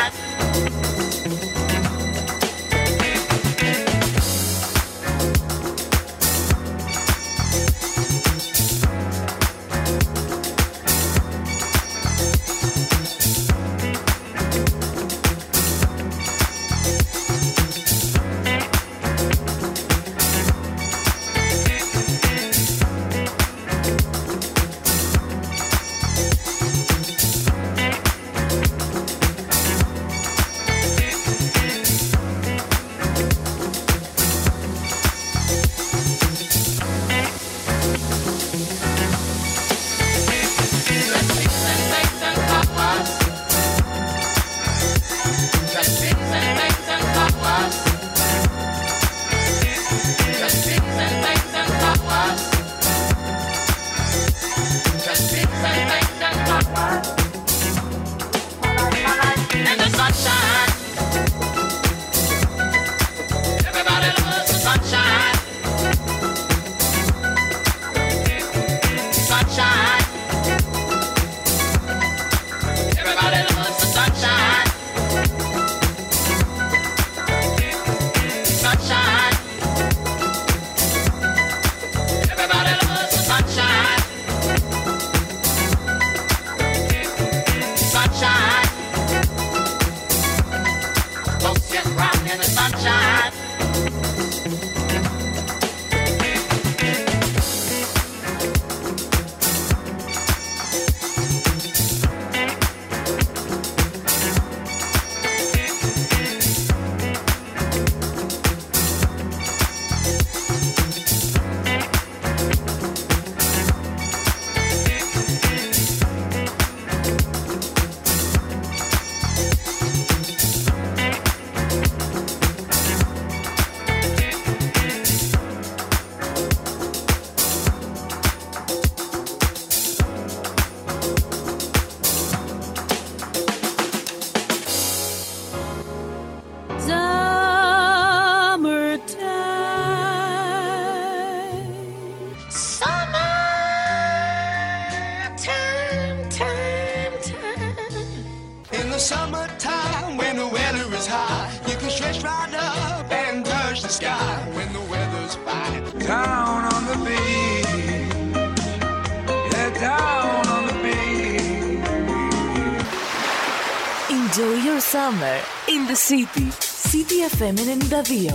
[166.09, 166.51] City.
[166.59, 168.27] City FM 92.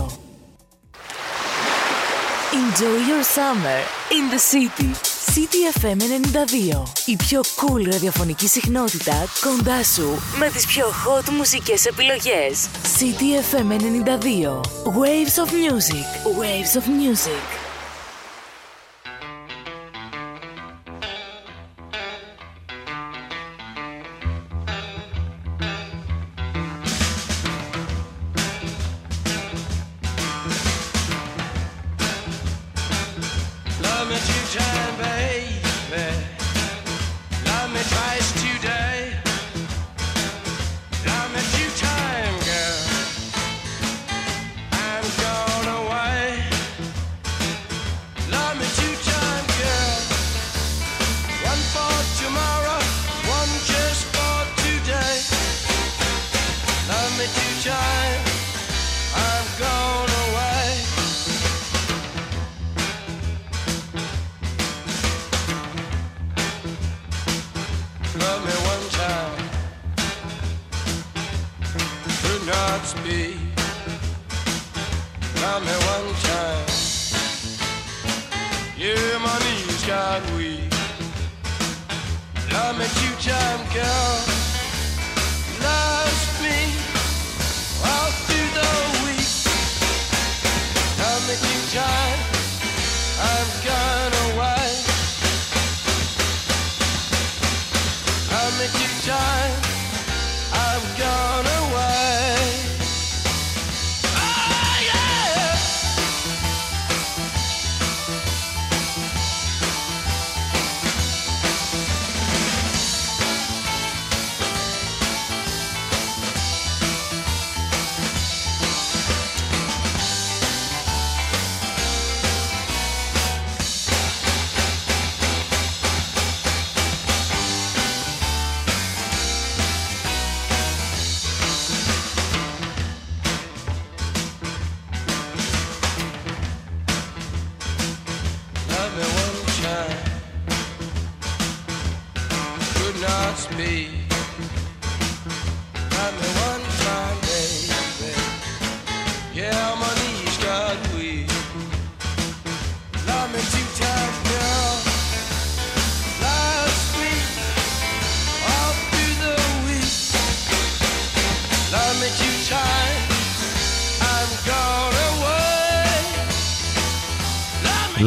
[2.51, 3.79] Enjoy your summer
[4.11, 4.91] in the city.
[5.33, 6.83] City FM 92.
[7.05, 12.67] Η πιο cool ραδιοφωνική συχνότητα κοντά σου με τις πιο hot μουσικές επιλογές.
[12.99, 14.61] City FM 92.
[14.85, 16.05] Waves of music.
[16.39, 17.58] Waves of music.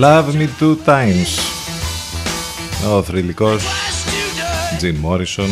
[0.03, 1.39] Love Me Two Times.
[2.95, 3.65] Ο θρηλυκός
[4.81, 5.49] Jim Morrison.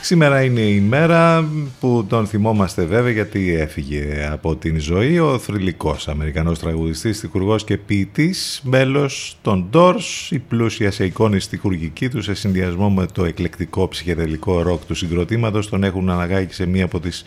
[0.00, 1.48] Σήμερα είναι η μέρα
[1.80, 7.76] που τον θυμόμαστε βέβαια γιατί έφυγε από την ζωή ο θρηλυκός Αμερικανός τραγουδιστής, τυχουργός και
[7.76, 13.88] ποιητής, μέλος των Doors, η πλούσια σε εικόνες τυχουργική του σε συνδυασμό με το εκλεκτικό
[13.88, 17.24] ψυχεδελικό ροκ του συγκροτήματος τον έχουν αναγάγει σε μία από τις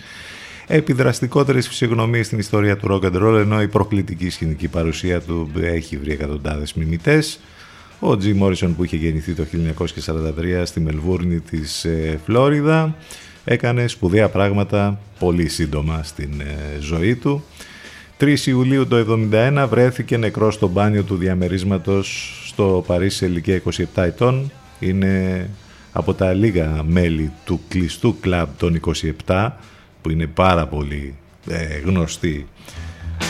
[0.67, 5.97] επιδραστικότερες φυσιογνωμίες στην ιστορία του rock and roll ενώ η προκλητική σκηνική παρουσία του έχει
[5.97, 7.39] βρει εκατοντάδες μιμητές.
[7.99, 9.45] Ο Jim Morrison που είχε γεννηθεί το
[10.05, 12.95] 1943 στη Μελβούρνη της ε, Φλόριδα
[13.43, 17.43] έκανε σπουδαία πράγματα πολύ σύντομα στην ε, ζωή του.
[18.19, 23.83] 3 Ιουλίου το 1971 βρέθηκε νεκρός στο μπάνιο του διαμερίσματος στο Παρίσι σε ηλικία 27
[23.93, 24.51] ετών.
[24.79, 25.49] Είναι
[25.91, 28.79] από τα λίγα μέλη του κλειστού κλαμπ των
[29.27, 29.49] 27
[30.05, 31.15] που είναι πάρα πολύ
[31.47, 32.47] ε, γνωστοί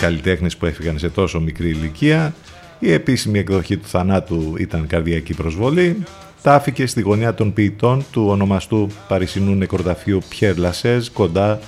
[0.01, 2.33] καλλιτέχνες που έφυγαν σε τόσο μικρή ηλικία.
[2.79, 6.03] Η επίσημη εκδοχή του θανάτου ήταν καρδιακή προσβολή.
[6.41, 11.59] Τάφηκε στη γωνιά των ποιητών του ονομαστού παρισινού νεκροταφείου Πιέρ Λασέζ κοντά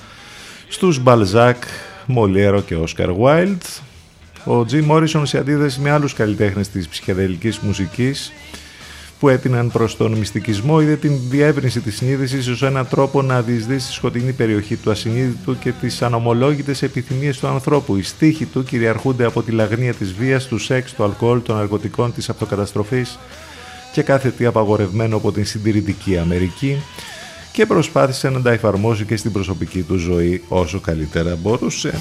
[0.68, 1.64] στους Μπαλζάκ,
[2.05, 3.64] Μολιέρο και Όσκαρ Βάιλτ.
[4.45, 8.32] Ο Τζι Μόρισον σε αντίθεση με άλλους καλλιτέχνες της ψυχεδελικής μουσικής
[9.20, 13.86] που έτειναν προς τον μυστικισμό είδε την διεύρυνση της συνείδησης ως έναν τρόπο να διεισδύσει
[13.86, 17.95] στη σκοτεινή περιοχή του ασυνείδητου και τις ανομολόγητες επιθυμίες του ανθρώπου.
[17.95, 22.13] Οι στίχοι του κυριαρχούνται από τη λαγνία της βίας, του σεξ, του αλκοόλ, των ναρκωτικών,
[22.13, 23.20] της αυτοκαταστροφής
[23.93, 26.78] και κάθε τι απαγορευμένο από την συντηρητική Αμερική
[27.51, 31.93] και προσπάθησε να τα εφαρμόσει και στην προσωπική του ζωή όσο καλύτερα μπορούσε.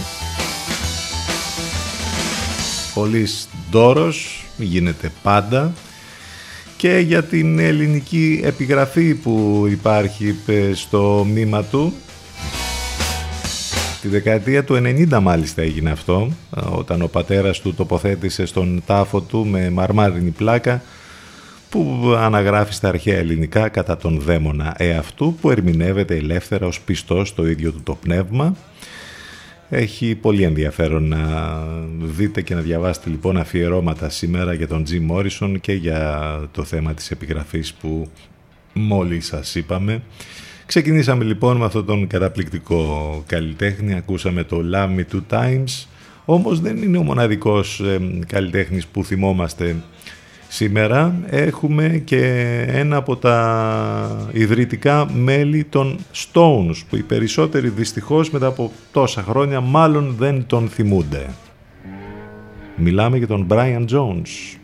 [2.95, 5.73] Πολύς δώρος γίνεται πάντα
[6.77, 11.93] και για την ελληνική επιγραφή που υπάρχει ε, στο μνήμα του.
[14.03, 19.20] Τη δεκαετία του 90 μάλιστα έγινε αυτό, ε, όταν ο πατέρας του τοποθέτησε στον τάφο
[19.20, 20.83] του με μαρμάρινη πλάκα
[21.70, 27.47] που αναγράφει στα αρχαία ελληνικά κατά τον δαίμονα εαυτού που ερμηνεύεται ελεύθερα ως πιστός στο
[27.47, 28.57] ίδιο του το πνεύμα.
[29.69, 31.62] Έχει πολύ ενδιαφέρον να
[32.01, 36.95] δείτε και να διαβάσετε λοιπόν αφιερώματα σήμερα για τον Jim Morrison και για το θέμα
[36.95, 38.11] της επιγραφής που
[38.73, 40.03] μόλις σας είπαμε.
[40.67, 45.87] Ξεκινήσαμε λοιπόν με αυτόν τον καταπληκτικό καλλιτέχνη, ακούσαμε το Love Me Two Times,
[46.25, 49.77] όμως δεν είναι ο μοναδικός ε, καλλιτέχνης που θυμόμαστε
[50.49, 52.24] Σήμερα έχουμε και
[52.68, 59.61] ένα από τα ιδρυτικά μέλη των Stones που οι περισσότεροι δυστυχώς μετά από τόσα χρόνια
[59.61, 61.26] μάλλον δεν τον θυμούνται.
[62.76, 64.56] Μιλάμε για τον Brian Jones.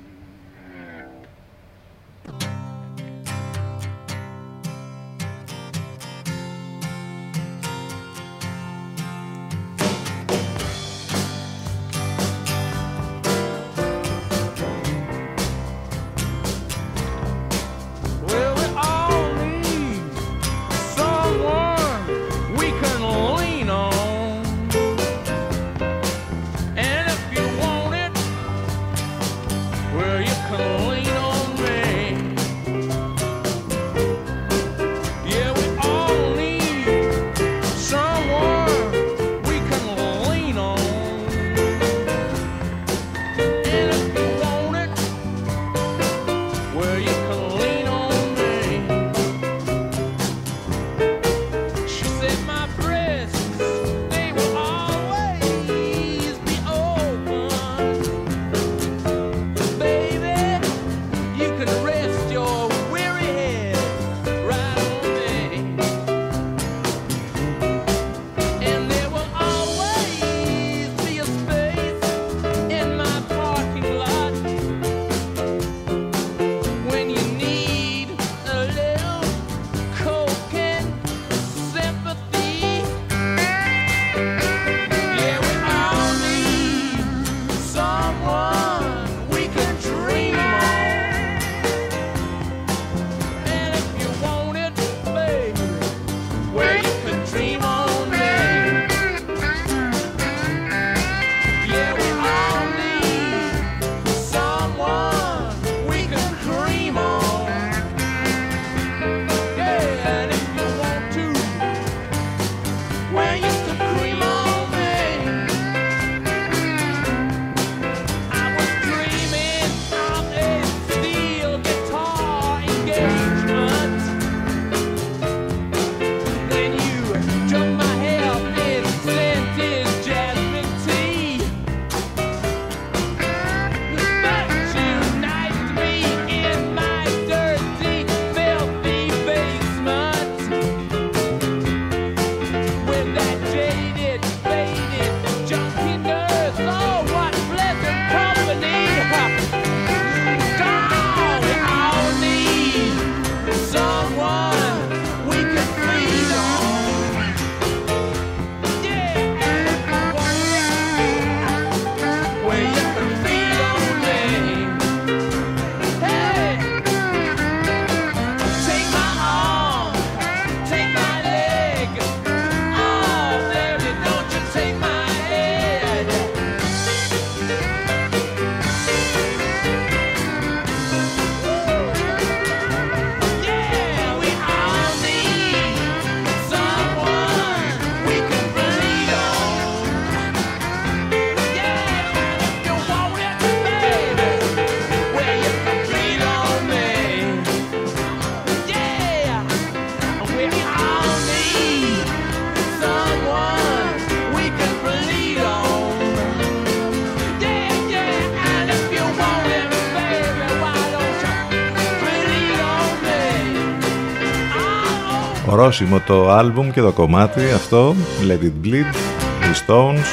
[215.73, 217.95] Ορόσημο το άλμπουμ και το κομμάτι αυτό,
[218.29, 218.95] Let It Bleed,
[219.43, 220.05] οι Stones.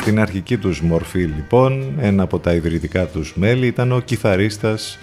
[0.00, 4.98] Στην αρχική τους μορφή λοιπόν, ένα από τα ιδρυτικά τους μέλη ήταν ο κιθαρίστας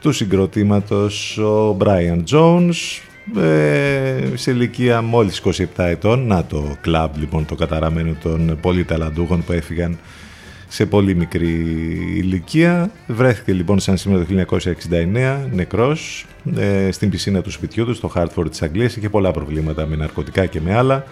[0.00, 3.00] του συγκροτήματος ο Brian Jones
[3.40, 9.44] ε, σε ηλικία μόλις 27 ετών να το κλαμπ λοιπόν το καταραμένο των πολύ ταλαντούχων
[9.44, 9.98] που έφυγαν
[10.80, 11.48] σε πολύ μικρή
[12.14, 12.90] ηλικία.
[13.06, 14.44] Βρέθηκε λοιπόν σαν σήμερα το
[14.90, 16.26] 1969 νεκρός
[16.56, 18.96] ε, στην πισίνα του σπιτιού του στο Χάρτφορντ της Αγγλίας.
[18.96, 21.04] Είχε πολλά προβλήματα με ναρκωτικά και με άλλα.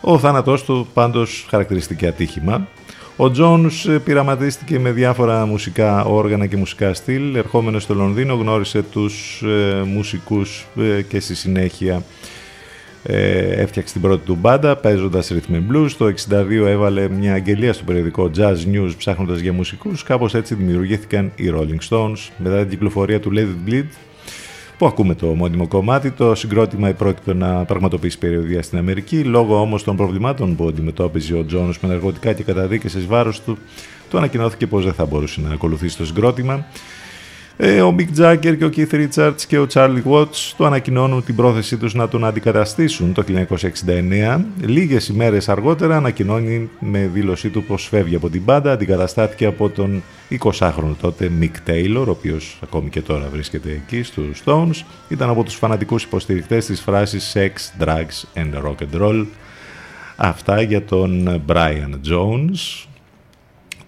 [0.00, 2.68] Ο θάνατός του πάντως χαρακτηριστική ατύχημα.
[3.16, 7.34] Ο Τζόνς ε, πειραματίστηκε με διάφορα μουσικά όργανα και μουσικά στυλ.
[7.34, 12.02] Ερχόμενος στο Λονδίνο γνώρισε τους ε, μουσικούς ε, και στη συνέχεια ε,
[13.02, 15.90] έφτιαξε την πρώτη του μπάντα παίζοντας rhythm and blues.
[15.98, 20.02] Το 62 έβαλε μια αγγελία στο περιοδικό Jazz News ψάχνοντας για μουσικούς.
[20.02, 22.28] Κάπως έτσι δημιουργήθηκαν οι Rolling Stones.
[22.36, 23.86] Μετά την κυκλοφορία του Let It Bleed
[24.78, 26.10] που ακούμε το μόνιμο κομμάτι.
[26.10, 29.24] Το συγκρότημα επρόκειτο να πραγματοποιήσει περιοδία στην Αμερική.
[29.24, 33.58] Λόγω όμως των προβλημάτων που αντιμετώπιζε ο Τζόνος με ναρκωτικά και καταδίκες εις βάρος του,
[34.10, 36.66] του ανακοινώθηκε πως δεν θα μπορούσε να ακολουθήσει το συγκρότημα.
[37.60, 41.36] Ε, ο Mick Jagger και ο Keith Richards και ο Charlie Watts του ανακοινώνουν την
[41.36, 44.40] πρόθεσή τους να τον αντικαταστήσουν το 1969.
[44.60, 50.02] Λίγες ημέρες αργότερα ανακοινώνει με δήλωσή του πως φεύγει από την μπάντα, αντικαταστάθηκε από τον
[50.30, 54.84] 20χρονο τότε Mick Taylor, ο οποίος ακόμη και τώρα βρίσκεται εκεί στους Stones.
[55.08, 59.26] Ήταν από τους φανατικούς υποστηρικτές της φράσης Sex, Drugs and Rock and Roll.
[60.16, 62.87] Αυτά για τον Brian Jones,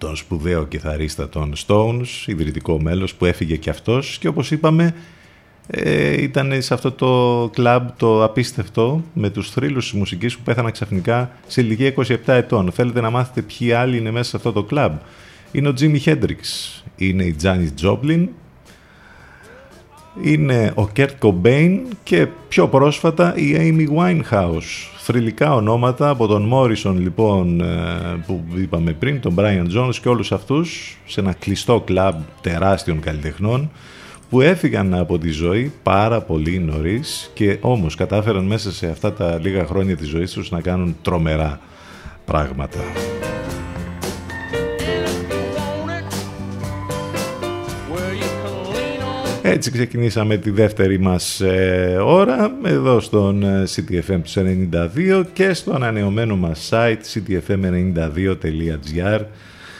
[0.01, 4.93] τον σπουδαίο κιθαρίστα των Stones, ιδρυτικό μέλος που έφυγε και αυτός και όπως είπαμε
[5.67, 10.71] ε, ήταν σε αυτό το κλαμπ το απίστευτο με τους θρύλους της μουσικής που πέθανα
[10.71, 12.71] ξαφνικά σε ηλικία 27 ετών.
[12.71, 14.93] Θέλετε να μάθετε ποιοι άλλοι είναι μέσα σε αυτό το κλαμπ;
[15.51, 16.41] Είναι ο Jimi Hendrix,
[16.95, 18.27] είναι η Janis Joplin,
[20.21, 24.89] είναι ο Kurt Cobain και πιο πρόσφατα η Amy Winehouse.
[24.97, 27.65] Θρηλυκά ονόματα από τον Morrison λοιπόν ε,
[28.25, 33.71] που είπαμε πριν, τον Brian Jones και όλους αυτούς σε ένα κλειστό κλαμπ τεράστιων καλλιτεχνών
[34.29, 39.39] που έφυγαν από τη ζωή πάρα πολύ νωρίς και όμως κατάφεραν μέσα σε αυτά τα
[39.41, 41.59] λίγα χρόνια της ζωής τους να κάνουν τρομερά
[42.25, 42.79] πράγματα.
[49.53, 55.73] Έτσι ξεκινήσαμε τη δεύτερη μας ε, ώρα εδώ στον ε, CTFM τους 92 και στο
[55.73, 59.19] ανανεωμένο μας site ctfm92.gr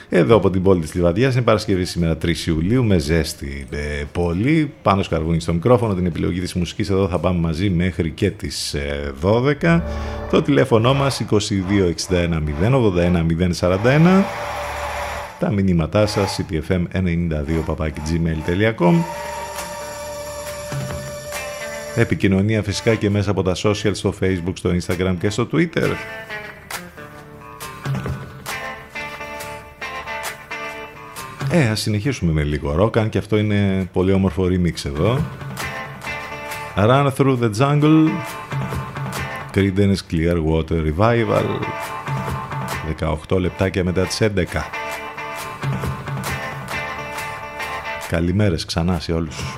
[0.09, 4.71] εδώ από την πόλη της Λιβαδιάς είναι Παρασκευή σήμερα 3 Ιουλίου με ζέστη ε, πολύ.
[4.81, 8.73] Πάνω σκαρβούνι στο μικρόφωνο την επιλογή της μουσικής εδώ θα πάμε μαζί μέχρι και τις
[8.73, 9.11] ε,
[9.61, 9.81] 12
[10.31, 11.35] το τηλέφωνο μας 2261
[12.61, 13.25] 081
[13.59, 14.23] 041
[15.39, 18.93] τα μηνύματά σας ctfm92 gmail.com
[21.95, 25.89] Επικοινωνία φυσικά και μέσα από τα social στο facebook, στο instagram και στο twitter.
[31.51, 35.25] Ε, ας συνεχίσουμε με λίγο rock, αν και αυτό είναι πολύ όμορφο remix εδώ.
[36.75, 38.07] Run Through the Jungle,
[39.53, 41.45] Creedence Clearwater Revival,
[43.29, 44.29] 18 λεπτάκια μετά τις 11.
[48.07, 49.57] Καλημέρες ξανά σε όλους.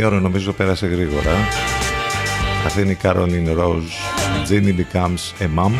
[0.00, 1.48] μία ώρα νομίζω πέρασε γρήγορα.
[2.62, 3.92] Καθένει Caroline Rose,
[4.50, 5.72] Jenny Becomes a Mom.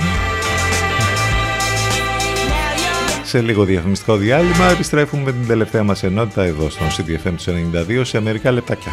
[3.25, 8.01] Σε λίγο διαφημιστικό διάλειμμα επιστρέφουμε με την τελευταία μας ενότητα εδώ στον CDFM του 92
[8.05, 8.93] σε μερικά λεπτάκια.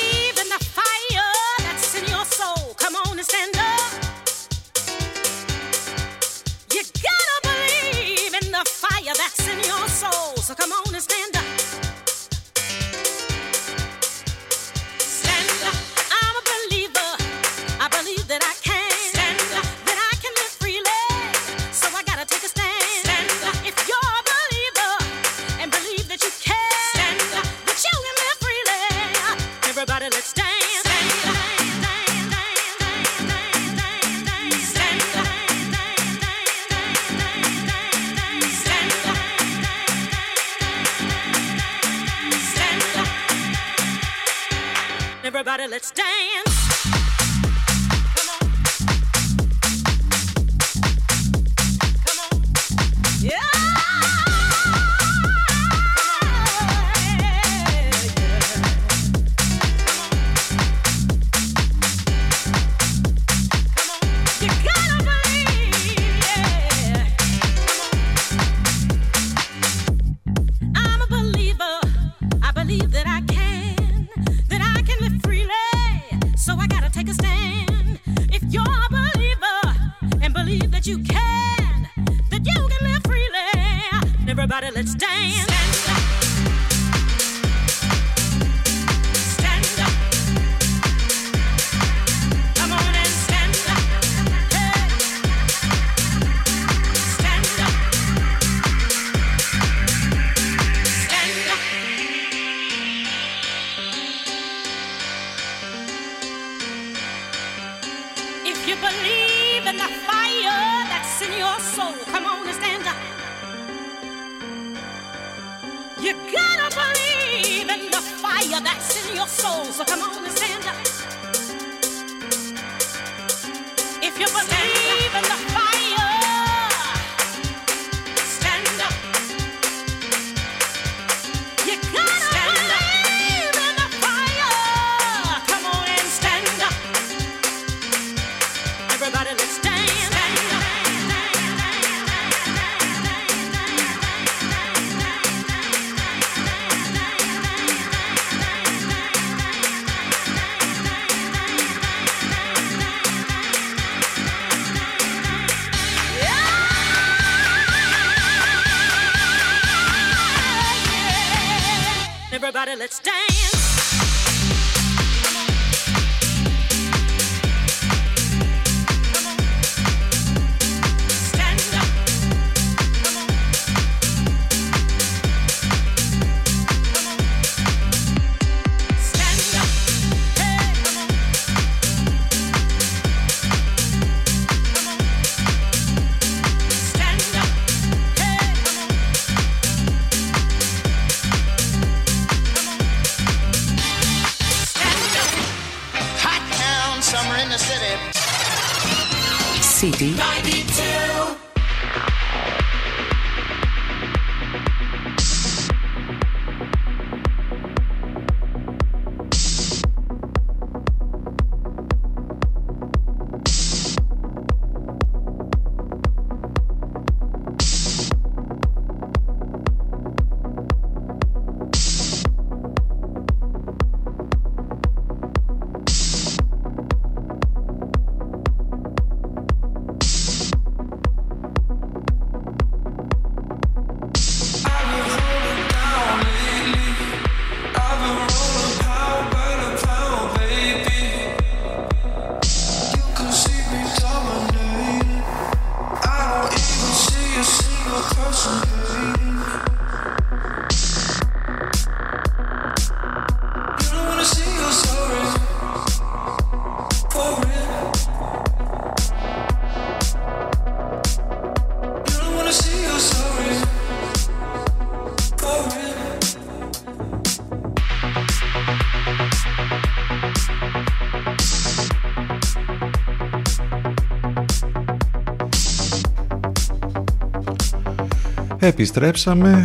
[278.71, 279.63] Επιστρέψαμε.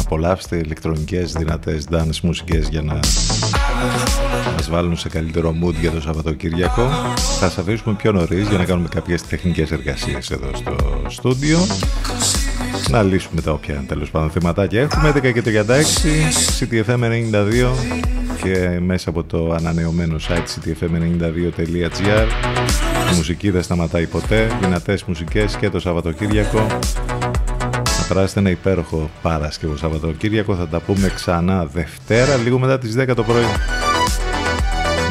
[0.00, 2.98] Απολαύστε ηλεκτρονικές δυνατές dance μουσικές για να
[4.54, 6.88] μας βάλουν σε καλύτερο mood για το Σαββατοκύριακο.
[7.16, 10.76] Θα σας αφήσουμε πιο νωρίς για να κάνουμε κάποιες τεχνικές εργασίες εδώ στο
[11.08, 11.58] στούντιο.
[12.90, 15.12] Να λύσουμε τα όποια τέλος πάντων θεματάκια έχουμε.
[15.16, 17.70] 10 και 36, CTFM92
[18.42, 22.26] και μέσα από το ανανεωμένο site ctfm92.gr
[23.12, 26.66] η μουσική δεν σταματάει ποτέ, δυνατές μουσικές και το Σαββατοκύριακο
[28.08, 30.54] να περάσετε ένα υπέροχο Παρασκευό Σαββατοκύριακο.
[30.54, 33.44] Θα τα πούμε ξανά Δευτέρα, λίγο μετά τις 10 το πρωί.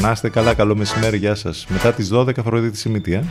[0.02, 1.66] Να είστε καλά, καλό μεσημέρι, γεια σας.
[1.70, 3.24] Μετά τις 12 Αφροδίτη Σιμίτη, ε.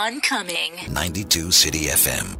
[0.00, 0.72] On coming.
[0.90, 2.39] 92 City FM.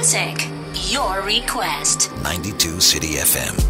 [0.00, 0.48] Music,
[0.90, 2.10] your request.
[2.22, 3.69] 92 City FM.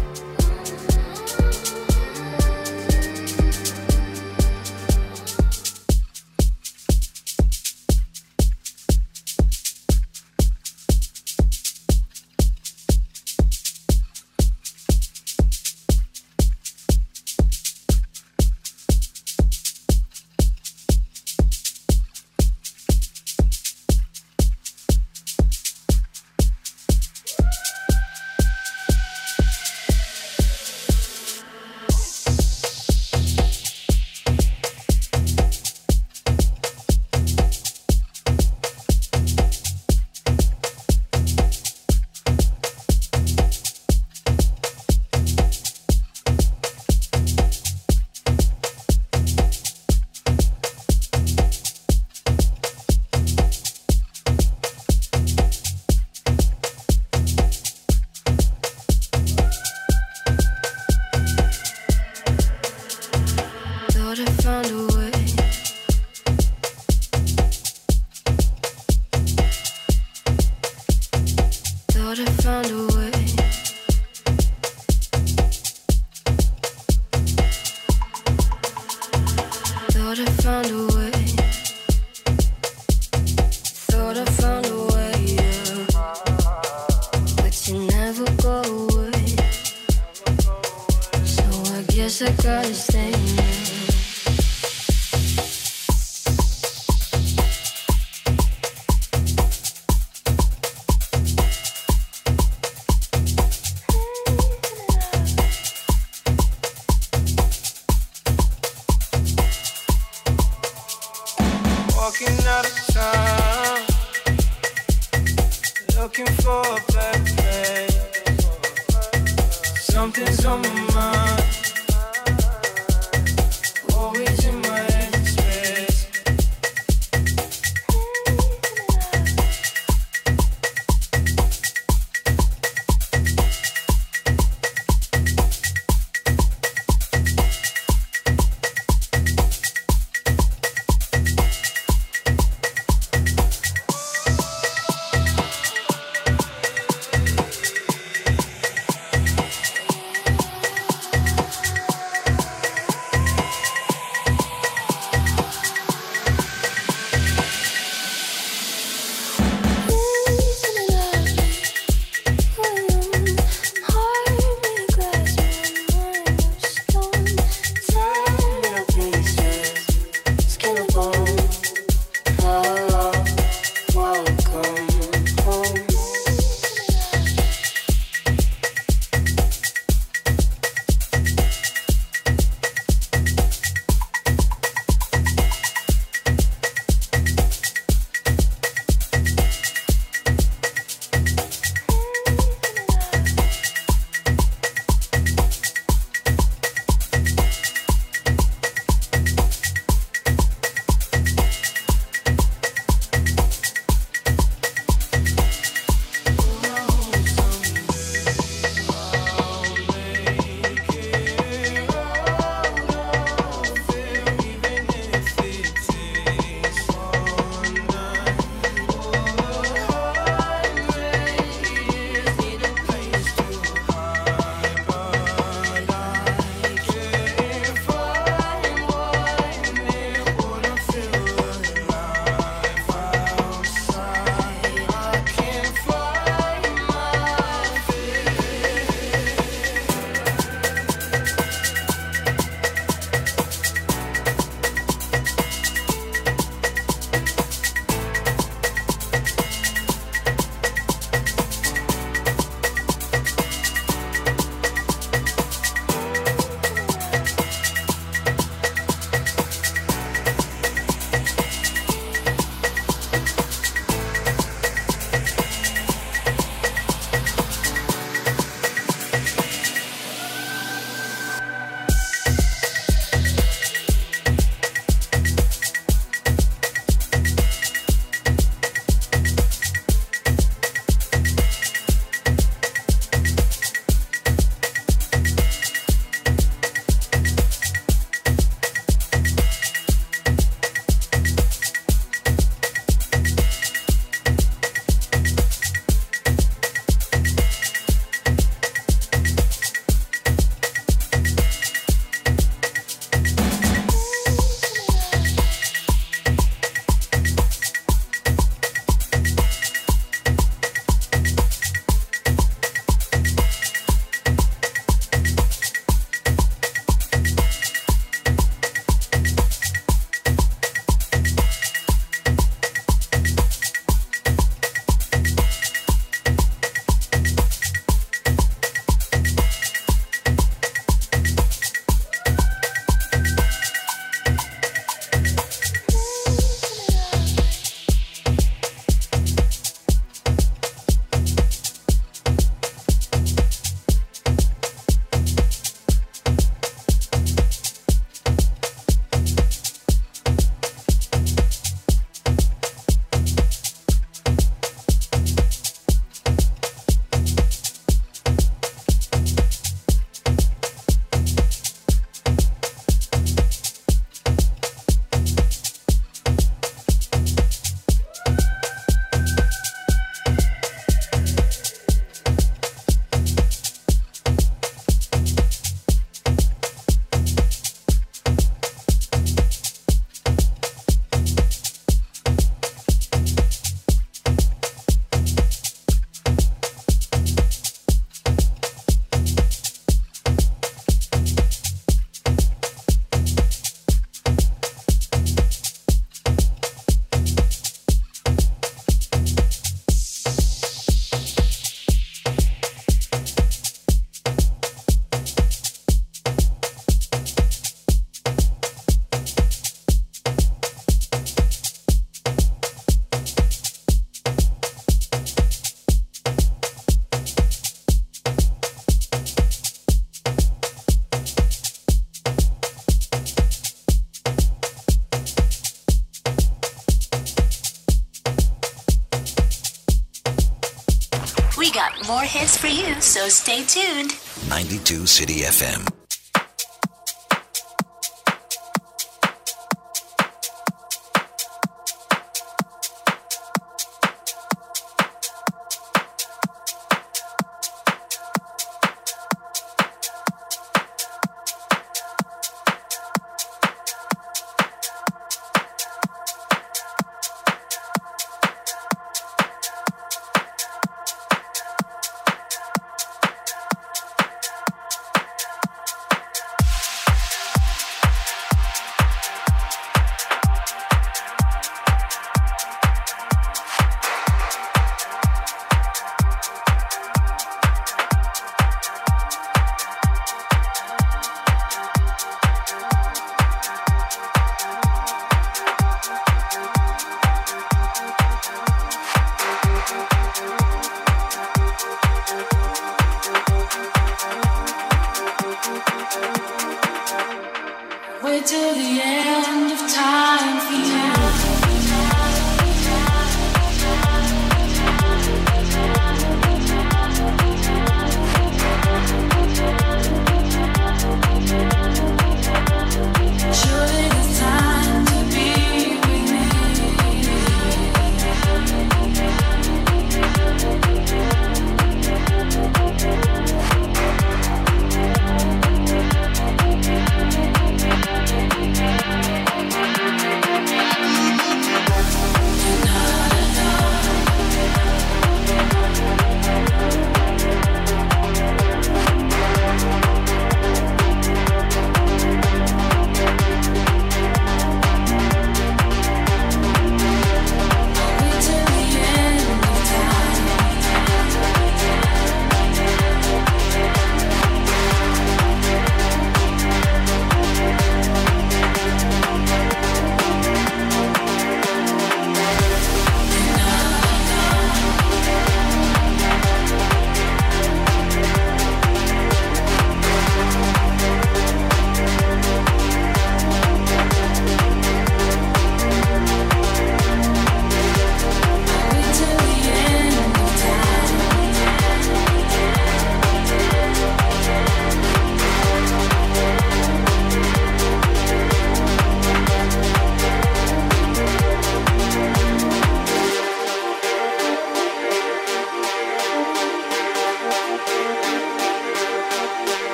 [432.61, 434.11] For you, so stay tuned.
[434.47, 435.90] 92 City FM.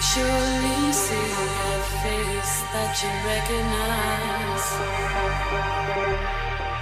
[0.00, 4.66] Surely see a face that you recognize.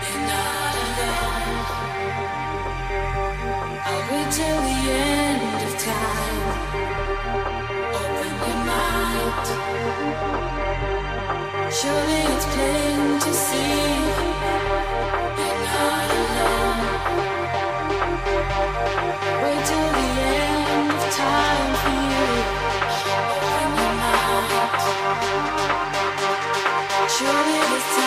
[0.04, 1.60] You're not alone.
[3.88, 6.46] I'll wait till the end of time.
[7.96, 9.46] Open your mind.
[11.72, 12.26] Surely
[27.18, 28.05] Surely this time.